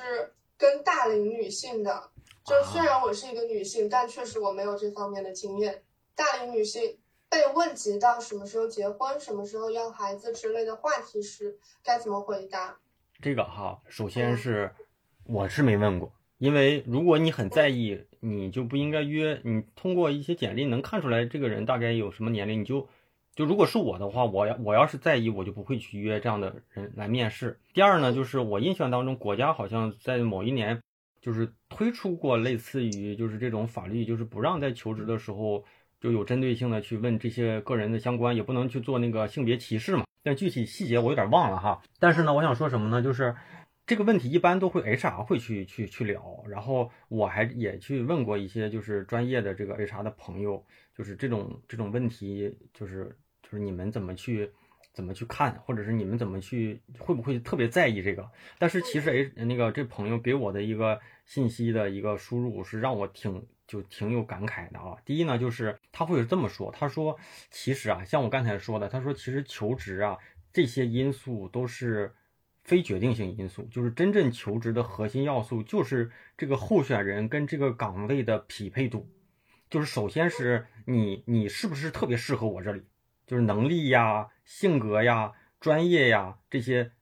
[0.56, 2.10] 跟大龄女性的。
[2.46, 5.82] 就虽然我是一个女性，但确实我没有这方面的经验。
[6.14, 6.96] 大龄女性
[7.28, 12.78] 被问及到什么时候结婚、什么时候要孩子之类的话题时，该怎么回答？
[13.20, 14.70] 这个哈，首先是
[15.24, 19.40] 我是没问过，因为如果你很在意，你就不应该约。
[19.42, 22.88] 你通过一些简历能看出来这个人大概有什么年龄，你就
[23.34, 27.58] 就如果是我的话，我要我要是在意，我就不会去约这样的人来面试。
[27.74, 30.80] 第二呢，就是我印象当中，国家好像在某一年。
[31.26, 35.64] 就是推出过类似于就是这种法律，就是不让在求职的时候
[35.98, 40.04] 就有针对性的去问这些个人的相关，也不能去做那个性别歧视嘛。
[40.22, 41.82] 但具体细节我有点忘了哈。
[41.98, 43.02] 但是呢，我想说什么呢？
[43.02, 43.34] 就是
[43.86, 50.64] 这个问题一般都会 HR 会去去去聊，然后我还也去问过一些就是专业的这个 HR 的朋友，
[50.96, 54.48] 就是这种这种问题，就是就是你们怎么去。
[54.94, 58.26] 怎么去看，或者是你们怎么去，会不会特别在意这个？
[58.58, 64.96] 但是其实诶，那个这朋友给我的一个信息的一个输入是让我挺就挺有感慨的啊。
[65.04, 67.18] 第一呢，就是他会是这么说，他说
[67.50, 70.16] 其实啊，像我刚才说的，他说其实求职啊
[70.54, 72.14] 这些因素都是
[72.64, 79.06] 非决定性因素，就是真正求职的核心要素就是这个候选人跟这个岗位的匹配度，
[79.68, 82.82] 就是首先是你你是不是特别适合我这里。
[83.26, 86.92] 就是能力呀、性格呀、专业呀这些，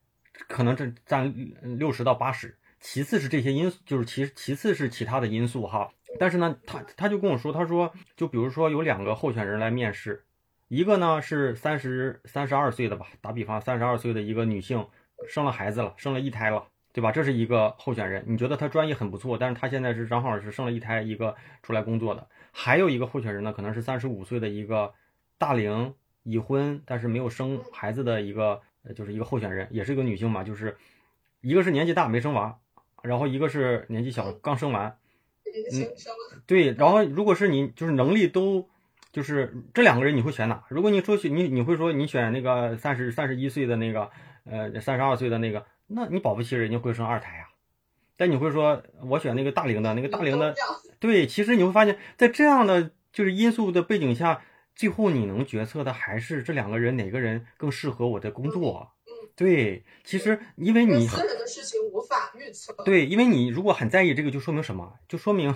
[0.49, 1.35] 可能这占
[1.79, 2.57] 六十到八十。
[2.85, 5.91] 其次是这些因素，就是其其次是其他的因素哈。
[6.21, 10.23] 但是呢，他他就跟我说，他说就比如说有两个候选人来面试，
[10.69, 14.87] 一个呢是三十三十二岁的吧，打比方三十二岁的一个女性，
[15.27, 17.11] 生了孩子了，生了一胎了，对吧？
[17.11, 22.29] 这是一个候选人，你觉得他专业很不错，但是他现在是正好是生了一胎一个出来工作的。
[22.53, 24.93] 还有一个候选人呢，可能是三十五岁的一个。
[25.37, 25.93] 大龄
[26.23, 28.63] 已婚但是没有生孩子的一个，
[28.95, 30.77] 就是一个候选人，也是一个女性嘛，就是
[31.41, 32.57] 一个是年纪大没生娃，
[33.05, 34.97] 然后一个是年纪小刚生完，
[35.45, 38.69] 已经生了，对，然后如果是你就是能力都，
[39.13, 40.65] 就是这两个人你会选哪？
[40.71, 44.11] 如果你说选你你会说你选那个三十三十一岁的那个，
[44.45, 47.49] 呃三十二岁的那个，那你保不齐人家会生二胎啊。
[48.17, 50.55] 但你会说我选那个大龄的那个大龄的，
[50.99, 54.41] 对，其实你会发现在这样的就是因素的背景下，
[54.75, 58.94] 最后你能决策的还是这两个人哪个人更适合我的工作。
[59.35, 62.73] 嗯，对，其实因为你私人的事情无法预测。
[62.85, 64.95] 对，因为你如果很在意这个，就说明什么？
[65.09, 65.55] 就说明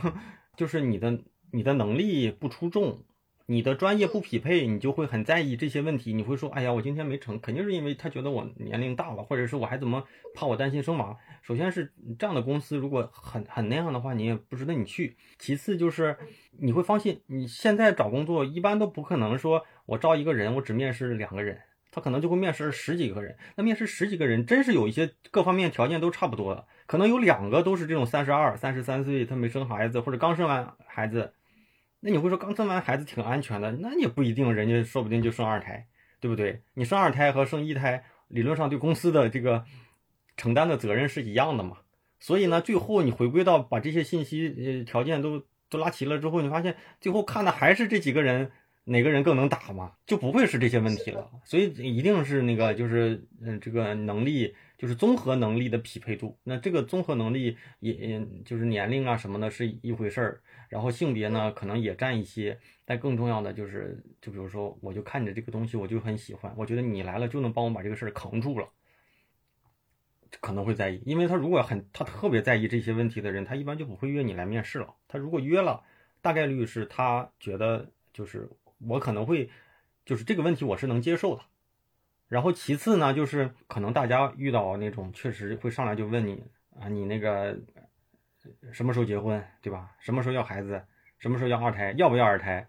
[0.57, 1.21] 就是你的
[1.53, 3.05] 你的能力不出众。
[3.51, 6.13] 你的专业不匹配，你就会很在意这些问题。
[6.13, 15.17] 你会说：“哎呀，我今天没成，肯定是因为他觉得我年龄大了，或者是我还怎么怕我担心生娃。”首先是这样的公司，如果很很那样的话，你也不值得你去。
[15.39, 16.19] 其次就是
[16.59, 21.59] 你会发现，你现在找工作一般都不可能说我招一个人，我只面试两个人，
[21.99, 23.37] 他可能就会面试十几个人。
[23.57, 31.33] 那面试十几个人，真是有一些各方面条件都差不多的，可能有两个都是这种三十二、三十三岁，他没生孩子或者刚生完孩子。
[32.01, 35.89] 那你会说刚生完孩子挺安全的，那也不一定，人家说不定就生二胎，
[36.21, 36.63] 对不对？
[36.75, 39.65] 你生二胎和生一胎，理论上对公司的这个
[40.37, 41.79] 承担的责任是一样的嘛？
[42.21, 48.53] 所以呢，最后你回归到把这些信息呃条件都都拉齐了之后，你发现最后看的还是这几个人
[48.89, 51.31] 哪个人更能打嘛，就不会是这些问题了。
[51.45, 56.39] 所以一定是那个就是嗯这个能力就是综合能力的匹配度。
[56.43, 60.41] 那这个综合能力也就是年龄啊什么的是一回事儿。
[60.69, 68.69] 然后性别呢，可能也占一些，但更重要的就是，就比如说，我就看着这个东西，我就很喜欢，我觉得你来了就能帮我把这个事儿扛住了，
[70.41, 74.95] 可能会在意，因为他如果很他特别在意这些问题的人，他一般就不会约你来面试了。
[75.09, 75.83] 他如果约了，
[76.21, 78.47] 大概率是他觉得就是
[78.79, 79.51] 我可能会，
[80.05, 81.43] 就是这个问题我是能接受的。
[82.29, 86.45] 然后其次呢，就是可能大家遇到那种确实会上来就问你
[86.81, 87.59] 啊，你那个。
[88.73, 89.95] 什么时候结婚，对吧？
[89.99, 90.83] 什么时候要孩子？
[91.19, 91.93] 什么时候要二胎？
[91.99, 92.67] 要不要二胎？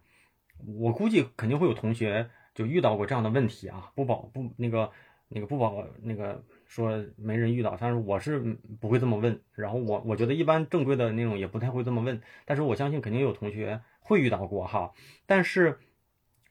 [0.66, 4.92] 我估计肯定会有同学就遇到过这样的问题啊，不保不那个
[5.30, 8.40] 那个不保那个说没人遇到，但是我是
[8.82, 9.42] 不会这么问。
[9.54, 14.92] 然后我我觉得一般正规的那种也不太会这么问，但是我相信肯定有同学会遇到过哈。
[15.28, 15.80] 但是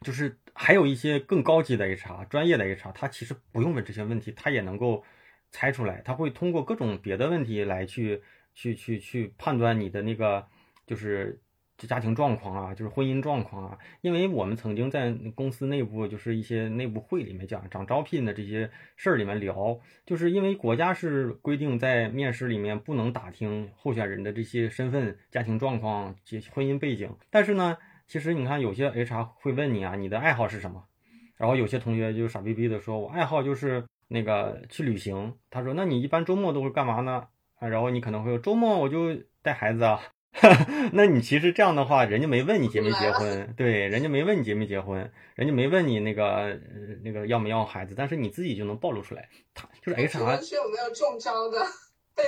[0.00, 5.04] 就是还有一些更高级的 HR 专业的 HR，他其实不用问这些问题，他也能够
[5.50, 8.22] 猜出来，他会通过各种别的问题来去。
[8.54, 10.44] 去去去判断你的那个
[10.84, 11.40] 就是
[11.76, 30.82] 家庭状况啊，就是婚姻状况啊，因为我们曾经在公司内部就是一些内部会里面讲讲招聘的这些事儿里面聊，就是因为国家是规定在面试里面不能打听候选人的这些身份、家庭状况、结婚姻背景，但是呢，其实你看有些 HR 会问你啊，你的爱好是什么？
[31.36, 35.36] 然后有些同学就傻逼逼的说，我爱好就是那个去旅行。
[35.50, 37.28] 他说，那你一般周末都会干嘛呢？
[37.60, 40.00] 啊，然后你可能会说周末我就带孩子啊，
[40.92, 46.58] 那你其实这样的话，人家没问你结没结婚，对，人家没问你结没结婚，人家没问你那个
[47.04, 51.58] 那个要没要孩子，但是你自己就能暴露出来，他就是 HR 是有没有中招的，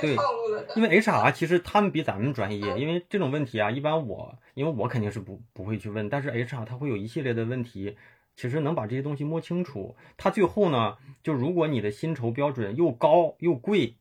[0.01, 0.73] 被套路了的。
[0.75, 7.97] 因为 HR 其实他们比咱们专业，因为这种问题啊，一般我因为我肯定是不不会去问，但是 HR 他会有一系列的问题，
[8.35, 13.95] 其实能把这些东西摸清楚，他最后呢，就如果你的薪酬标准又高又贵，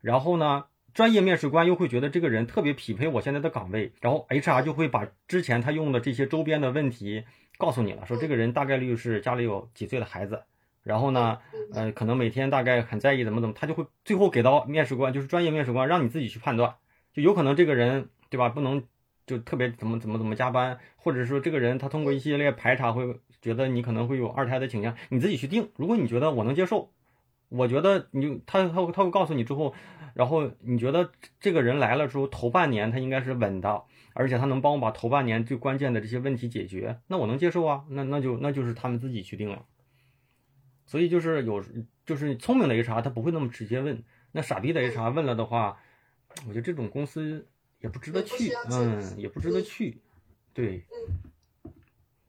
[0.00, 0.64] 然后呢。
[0.92, 7.22] 专业面试官又会觉得这个人特别匹配我现在的岗位，然后 HR 就会把之前他用的这些周边的问题
[7.58, 10.42] 告诉你了，说这个人大概率是家里有几岁的孩子，
[10.82, 11.38] 然后呢，
[11.72, 16.74] 呃，可能每天大概很在意怎么怎么，他就会最后给到面试官，就是专业面试官，让你自己去判断，
[17.12, 18.82] 就有可能这个人对吧，不能
[19.26, 26.90] 就特别怎么怎么怎么加班，或者说这个人他通过一系列排查会觉得你可能会有二胎的倾向，你自己去定，如果你觉得我能接受。
[27.52, 29.74] 我觉得你就他他他会告诉你之后，
[30.14, 33.82] 然后你觉得这个人来了之后头半年他应该是稳的，
[34.14, 39.64] 而且他能帮我把头半年最关键的这些问题解决，那我能接受啊，那那就那就是他们自己去定了。
[40.90, 41.62] 所以就是有
[42.04, 45.80] 就是聪明的 HR 他不会那么直接问，那傻逼的 HR 问了的话，
[46.48, 47.46] 我觉得这种公司
[47.78, 50.02] 也不值得去，嗯，也不值得去，
[50.52, 50.84] 对。
[50.90, 51.72] 嗯，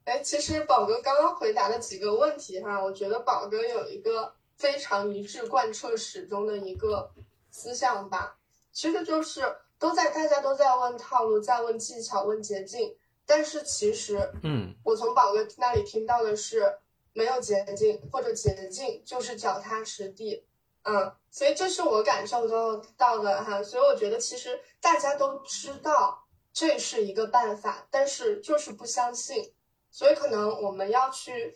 [0.03, 4.35] 哎，其实宝哥刚刚回答的几个问题哈，我觉得宝哥有一个。
[4.57, 7.09] 非常一致贯彻始终的一个
[7.49, 8.37] 思想吧，
[8.71, 9.41] 其实就是
[9.79, 12.95] 都在大家都在问套路，在问技巧，问捷径，
[13.25, 16.75] 但是其实，嗯，我从宝哥那里听到的是
[17.13, 20.43] 没有捷径，或者捷径就是脚踏实地，
[20.83, 29.51] 嗯，所以这是我感受到到的哈，所以我觉得其实大家都知道这是一个办法，但是就是不相信，
[29.89, 31.55] 所以可能我们要去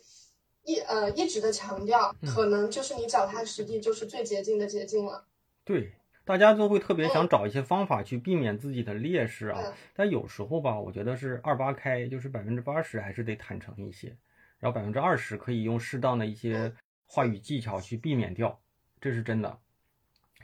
[0.64, 2.34] 一呃一直的强调，嗯。
[2.34, 5.26] 可能就是你脚踏实地就是最捷径的捷径了。
[5.64, 5.94] 对，
[6.24, 9.60] 大家都会特别想找一些方法去避免自己的劣势啊。
[9.64, 9.72] 嗯。
[9.94, 14.16] 但有时候吧，我觉得是二八开，就是百分之八十还是得坦诚一些，
[14.58, 16.72] 然后百分之二十可以用适当的一些
[17.06, 18.58] 话语技巧去避免掉，
[19.00, 19.58] 这是真的。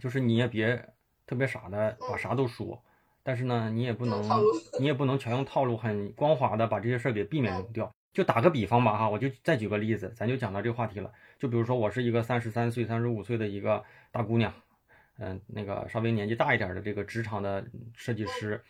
[0.01, 0.89] 就是你也别
[1.27, 2.83] 特别傻的把啥都说，
[3.23, 4.23] 但是呢，你也不能
[4.81, 7.93] 你也不能全用套路很光滑的把这些事儿给避免掉。
[8.13, 11.11] 就打个比方吧哈，我就再举个例子，咱就讲到这个话题了。
[11.39, 14.53] 就比如说我是一个三十三岁、三十五岁的一个大姑娘，
[15.17, 17.65] 嗯，那个稍微年纪大一点的这个职场的
[17.97, 18.63] 设计师，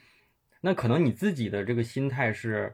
[0.60, 2.72] 那可能你自己的这个心态是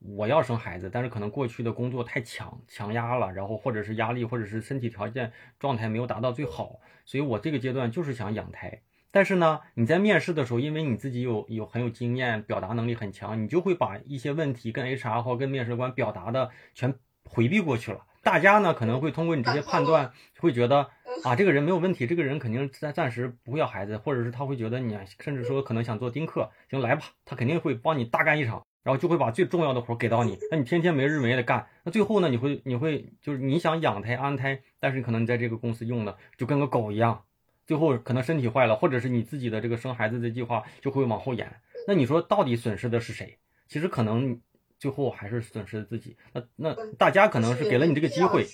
[0.00, 8.80] 我要生孩子，但是可能过去的工作太强强压了，然后或者是压力，或者是身体条件状态没有达到最好，所以我这个阶段就是想养胎。
[9.12, 16.94] 但是呢，你在面试的时候，因为你自己有有很有经验，表达能力很强，你就会把一些问题跟 HR 或跟面试官表达的全
[17.24, 18.06] 回避过去了。
[18.22, 20.90] 大家呢可能会通过你这些判断，会觉得
[21.24, 37.24] 啊这个人没有问题，这个人肯定暂暂时不会要孩子，或者是他会觉得你甚至说可能想做丁克，行来吧，他肯定会帮你大干一场，然后就会把最重要的活给到你，那你天天没日没夜的干，那最后呢你会你会就是你想养胎安胎，但是可能你在这个公司用的就跟个狗一样。
[37.66, 41.60] 最后可能身体坏了，或者是你自己的这个生孩子的计划就会往后延。
[41.86, 43.38] 那你说到底损失的是谁？
[43.68, 44.40] 其实可能
[44.76, 46.16] 最后还是损失自己。
[46.32, 48.44] 那那大家可能是给了你这个机会，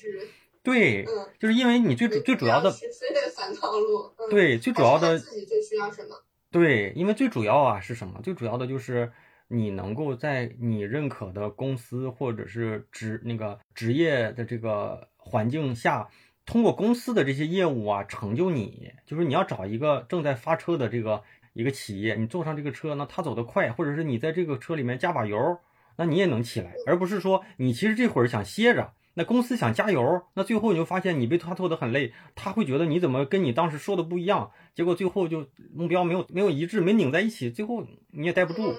[0.62, 6.22] 对，嗯，就是因为你最主最主要的，非得反套路，嗯、对，最主要的自己最需要什么？
[6.50, 8.20] 对，因为最主要啊是什么？
[8.22, 9.12] 最主要的就是
[9.48, 16.08] 你能够在你认可的公司或者是职那个职业的这个环境下。
[16.48, 21.24] 通过公司的这些业务啊，成就你，就是你要找一个正在发车的这个
[21.54, 25.58] 一个企业，你坐上这个车呢，他走得快，或者是你在这个车里面加把油，
[25.96, 38.72] 那你也能起来，而不是说你其实这会儿想歇着，那公司想加油，那最后你就发现你被他拖得很累，他会觉得你怎么跟你当时说的不一样，结果最后就目标没有没有一致，没拧在一起，最后你也待不住。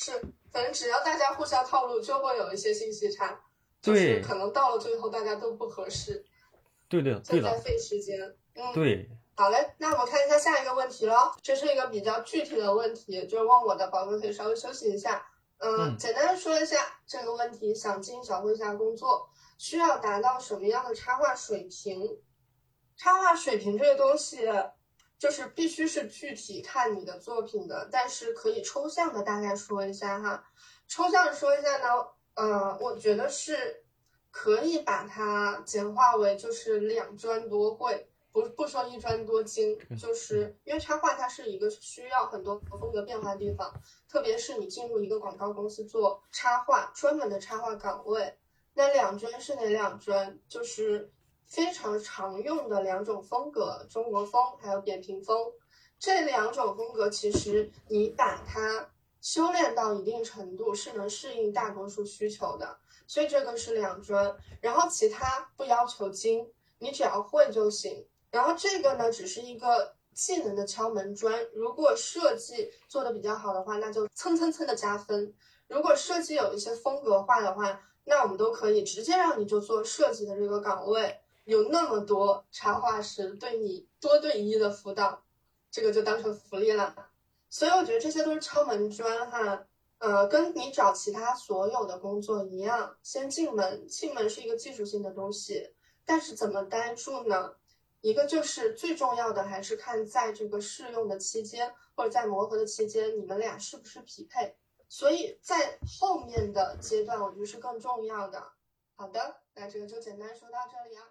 [0.00, 0.12] 嗯、是，
[0.50, 3.38] 反正只要大家互相套路，就会有一些信息差，
[3.82, 6.24] 对，可能到了最后大家都不合适。
[6.88, 8.18] 对的，对的，在费时间。
[8.54, 9.10] 嗯，对。
[9.36, 11.32] 好嘞，那我们看一下下一个问题喽。
[11.42, 15.24] 这是一个比较具体的问题，就是问我的，宝宝可以稍微休息一下。
[15.58, 22.20] 嗯，嗯简单说一下这个问题：想进小绘下工作，需要达到什么样的插画水平？
[22.96, 24.46] 插画水平这个东西，
[25.20, 30.42] 就是必须是具体看你的作品的，但是可以抽象的大概说一下哈。
[30.88, 31.86] 抽象的说一下呢，
[32.34, 33.84] 呃，我觉得是。
[34.32, 43.74] 可以把它简化为就是两专多会，不不说一专多精，就是因为插画它是一个需要很多风格变化的地方，
[44.08, 48.38] 特别是你进入一个广告公司做插画，专门的插画岗位，
[48.74, 50.38] 那两专是哪两专？
[50.46, 51.10] 就是
[51.50, 55.36] 非常常用的两种风格，中国风还有扁平风，
[55.98, 58.88] 这两种风格其实你把它
[59.20, 62.78] 修炼到一定程度，是能适应大多数需求的。
[63.08, 66.48] 所以这个是两专，然后其他不要求精，
[66.78, 68.06] 你只要会就行。
[68.30, 71.44] 然后这个呢，只是一个技能的敲门砖。
[71.52, 75.32] 如果设计做的比较好的话，那就蹭蹭蹭的加分；
[75.66, 81.18] 如果设计有一些风格化的话，那我们都可以直接让你就做设计的这个岗位。
[81.50, 85.24] 有那么多插画师对你多对一的辅导，
[85.68, 86.94] 这个就当成福利了。
[87.48, 89.66] 所以我觉得这些都是敲门砖哈。
[89.98, 93.84] 呃，跟你找其他所有的工作一样，先进门。
[93.88, 95.74] 进门是一个技术性的东西，
[96.04, 97.56] 但是怎么待住呢？
[98.00, 104.54] 一个就是最重要的，还是看在这个试用的期间，或者在磨合的期间，你们俩是不是匹配。
[104.88, 108.52] 所以在后面的阶段，我觉得是更重要的。
[108.94, 111.10] 好的，那这个就简单说到这里啊。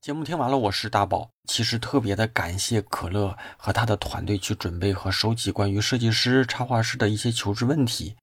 [0.00, 1.28] 节目听完了，我是大宝。
[1.46, 8.16] 其实特别的感谢可乐和他的团队去准备和收集关于设计师、插画师的一些求职问题。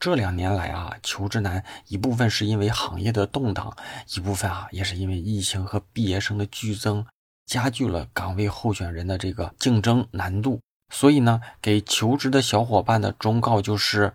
[0.00, 3.76] 这两年来啊，求职难，一部分是因为行业的动荡，
[4.16, 7.06] 一部分啊也是因为疫情和毕业生的剧增，
[7.46, 10.60] 加剧了岗位候选人的这个竞争难度。
[10.92, 14.12] 所以呢，给求职的小伙伴的忠告就是，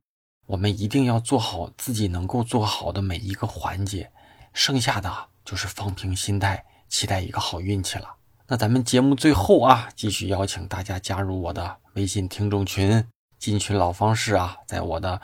[0.48, 4.12] 我们一定要做好自己能够做好的每一个环节，
[4.52, 6.66] 剩下的就是放平心态。
[6.96, 8.16] 期待一个好运气了。
[8.48, 13.06] 那咱们节目最后啊，继续邀请大家加入我的微信听众群。
[13.38, 15.20] 进群老方式啊，在我的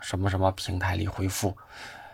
[0.00, 1.58] 什么什么平台里回复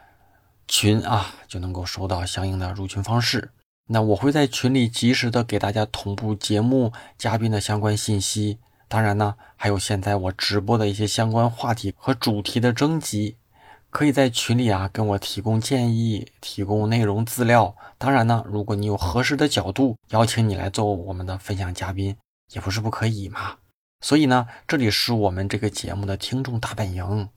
[0.67, 3.53] “群”啊，就能够收到相应的入群方式。
[3.87, 8.59] 那我会在群里及时的给大家同步节目嘉宾的相关信息。
[8.89, 13.37] 当然呢，还有现在我直播的一些相关话题和主题的征集。
[13.97, 17.75] 可以在群里啊跟我提供建议，提供内容资料。
[17.97, 22.15] 当然呢，如果你有合适的角度，邀请你来做我们的分享嘉宾，
[22.53, 23.57] 也不是不可以嘛。
[24.03, 27.31] 所以呢，这里是我们这个节目的听众大本营，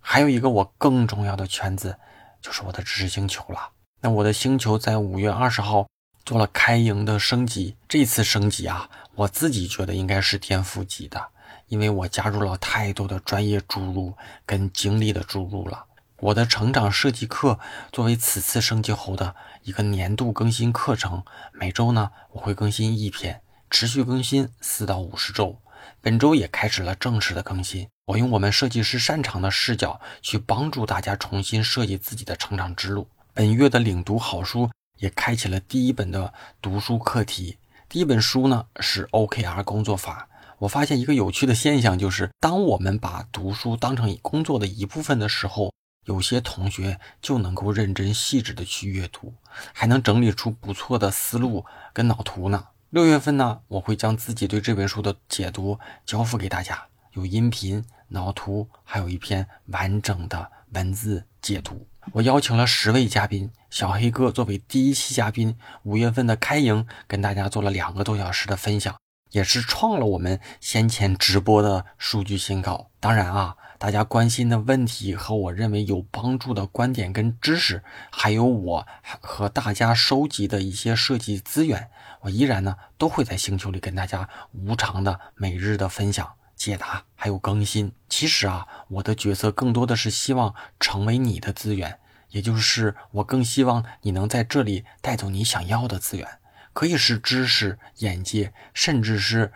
[0.00, 1.96] 还有一个我更重要的圈子，
[2.42, 3.70] 就是我的知识星球了。
[4.00, 5.86] 那我的星球在五月二十号
[6.24, 11.28] 做了开营的升级，这次升级啊，我自己觉得应该是颠覆级的，
[11.68, 14.12] 因为我加入了太多的专业注入
[14.44, 15.86] 跟精力的注入了。
[16.22, 17.58] 我的成长设计课
[17.90, 23.40] 作为此次升级后的一个年度更新课程，每周呢我会更新一篇，
[23.70, 25.58] 持续更新四到五十周。
[26.02, 27.88] 本周也开始了正式的更新。
[28.04, 33.08] 我用我们设计师擅长的视角去帮助大家重新设计自己的成长之路。
[33.32, 37.56] 本月的领读好书也开启了第一本的读书课题。
[37.88, 40.28] 第一本书呢是 OKR 工作法。
[40.58, 45.72] 我发现一个有趣的现象，就是当我们把读书当成工作的一部分的时候。
[46.10, 49.32] 有些同学就能够认真细致的去阅读，
[49.72, 52.66] 还能整理出不错的思路跟脑图呢。
[52.90, 61.86] 六月份呢，我会将自己对这本书的解读交付给大家，有音频、脑图，还有一篇完整的文字解读。
[62.10, 68.96] 我邀请了十位嘉宾，小黑哥作为第一期嘉宾，五月份的开营跟大家做了两个多小时的分享，
[69.30, 72.90] 也是创了我们先前直播的数据新高。
[72.98, 73.56] 当然啊。
[73.80, 78.86] 大家关心的问题和我认为有帮助的观点跟知识，还有我
[79.22, 81.88] 和大家收集的一些设计资源，
[82.20, 87.90] 我依然呢都会在星球里跟大家无偿的每日的分享、解答，还有更新。
[88.06, 96.28] 其实啊，我的角色更多的是希望成为你的资源，也就是我更希望你能在这里带走你想要的资源，
[96.74, 99.50] 可以是知识、眼界，甚至是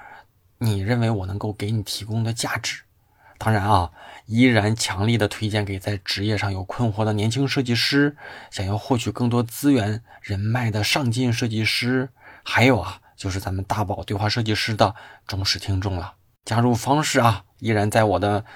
[0.57, 2.84] 你认为我能够给你提供的价值。
[3.39, 3.91] 当然啊。
[4.27, 8.17] 依然强力的推荐给在职业上有困惑的年轻设计师，
[8.51, 12.09] 想要获取更多资源人脉的上进设计师，
[12.43, 14.95] 还有啊，就是咱们大宝对话设计师的
[15.27, 16.15] 忠实听众了。
[16.47, 18.47] 加入方式啊，依然在我的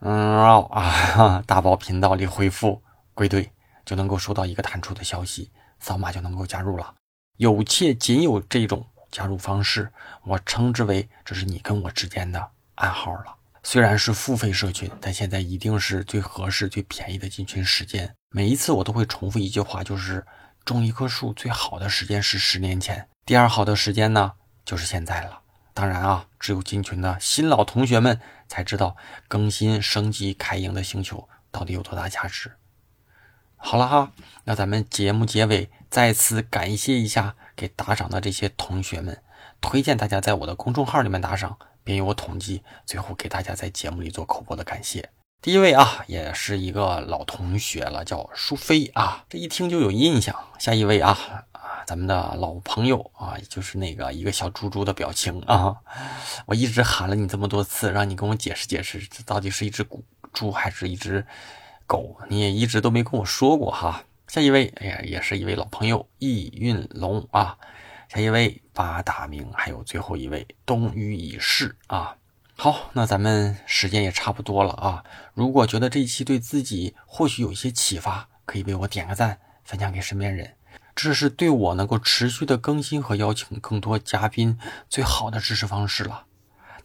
[0.00, 2.82] 嗯啊大宝频道里回复
[3.14, 3.52] 归队，
[3.86, 6.92] 就能够收到一个弹出的消息，扫码就能够加入了。
[7.38, 9.90] 有且仅有这种加入方式，
[10.24, 13.34] 我称之为这是你跟我之间的暗号了。
[13.66, 18.14] 虽然是付费社群，但现在一定是最合适、最便宜的进群时间。
[18.28, 20.24] 每一次我都会重复一句话，就是
[20.66, 24.32] 种一棵树最好的时间是十年前，第二好的时间呢
[24.66, 25.40] 就是现在了。
[25.72, 28.96] 当然啊，只有进群的新老同学们才知道
[29.26, 32.52] 更新升级开营的星球到底有多大价值。
[33.56, 34.12] 好了哈，
[34.44, 39.22] 那咱们节目结尾再次感谢一下给打赏的这些同学们，
[39.62, 41.58] 推荐大家在我的公众号里面打赏。
[41.84, 45.10] 便于我统计，最后给大家在节目里做口播的感谢。
[45.42, 50.34] 第一位啊，也是一个老同学了，叫舒飞啊，这一听就有印象。
[50.58, 51.10] 下一位啊
[51.52, 55.76] 啊，咱们的老朋友啊，就是那个一个小猪猪的表情啊，
[56.46, 59.86] 我一直喊了你这么多次，让你跟我解释解释，这到底是一只
[60.32, 61.26] 猪还是一只
[61.86, 62.16] 狗？
[62.30, 64.06] 你也一直都没跟我说过哈。
[64.28, 67.58] 下一位，哎呀，也是一位老朋友，易运龙啊。
[68.08, 72.16] 下一位八大名，还有最后一位东隅已逝啊。
[72.56, 75.04] 好，那咱们时间也差不多了啊。
[75.34, 80.54] 如果觉得这一期对自己或许有一些启发，可以为我点个赞，分享给身边人，
[80.94, 84.56] 这是对我能够持续的更新和邀请更多嘉宾
[84.88, 86.26] 最好的支持方式了。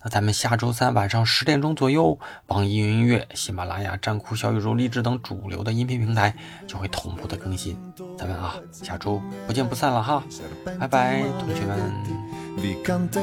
[0.02, 6.34] 那咱们下周三晚上十点钟左右，网易云音乐、喜马拉雅、站酷、小宇宙、荔枝等主流的音频平台
[6.66, 7.78] 就会同步的更新。
[8.18, 10.24] 咱们啊，下周不见不散了哈，
[10.80, 11.78] 拜拜，同学们。
[12.60, 13.20] mercanti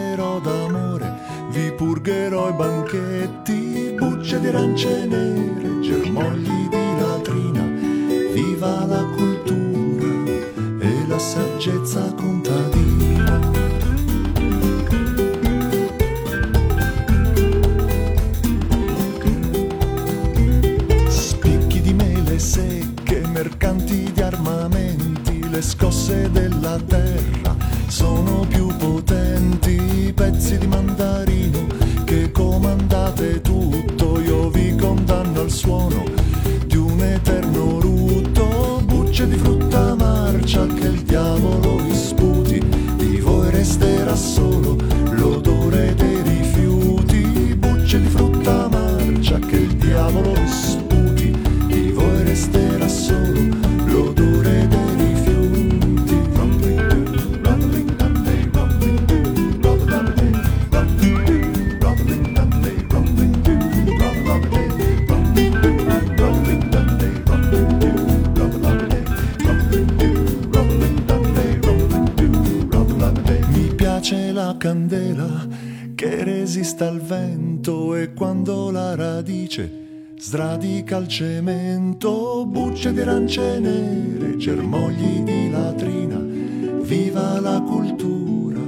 [80.29, 88.61] Sradica il cemento, bucce di arance nere, germogli di latrina, viva la cultura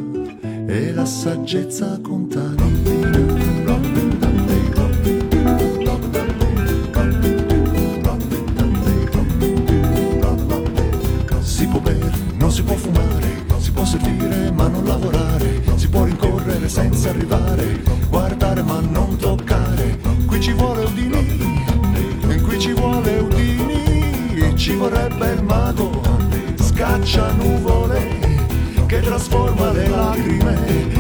[0.69, 2.58] e la saggezza contare.
[27.19, 28.19] brucia nuvole
[28.87, 30.98] che trasforma le lacrime.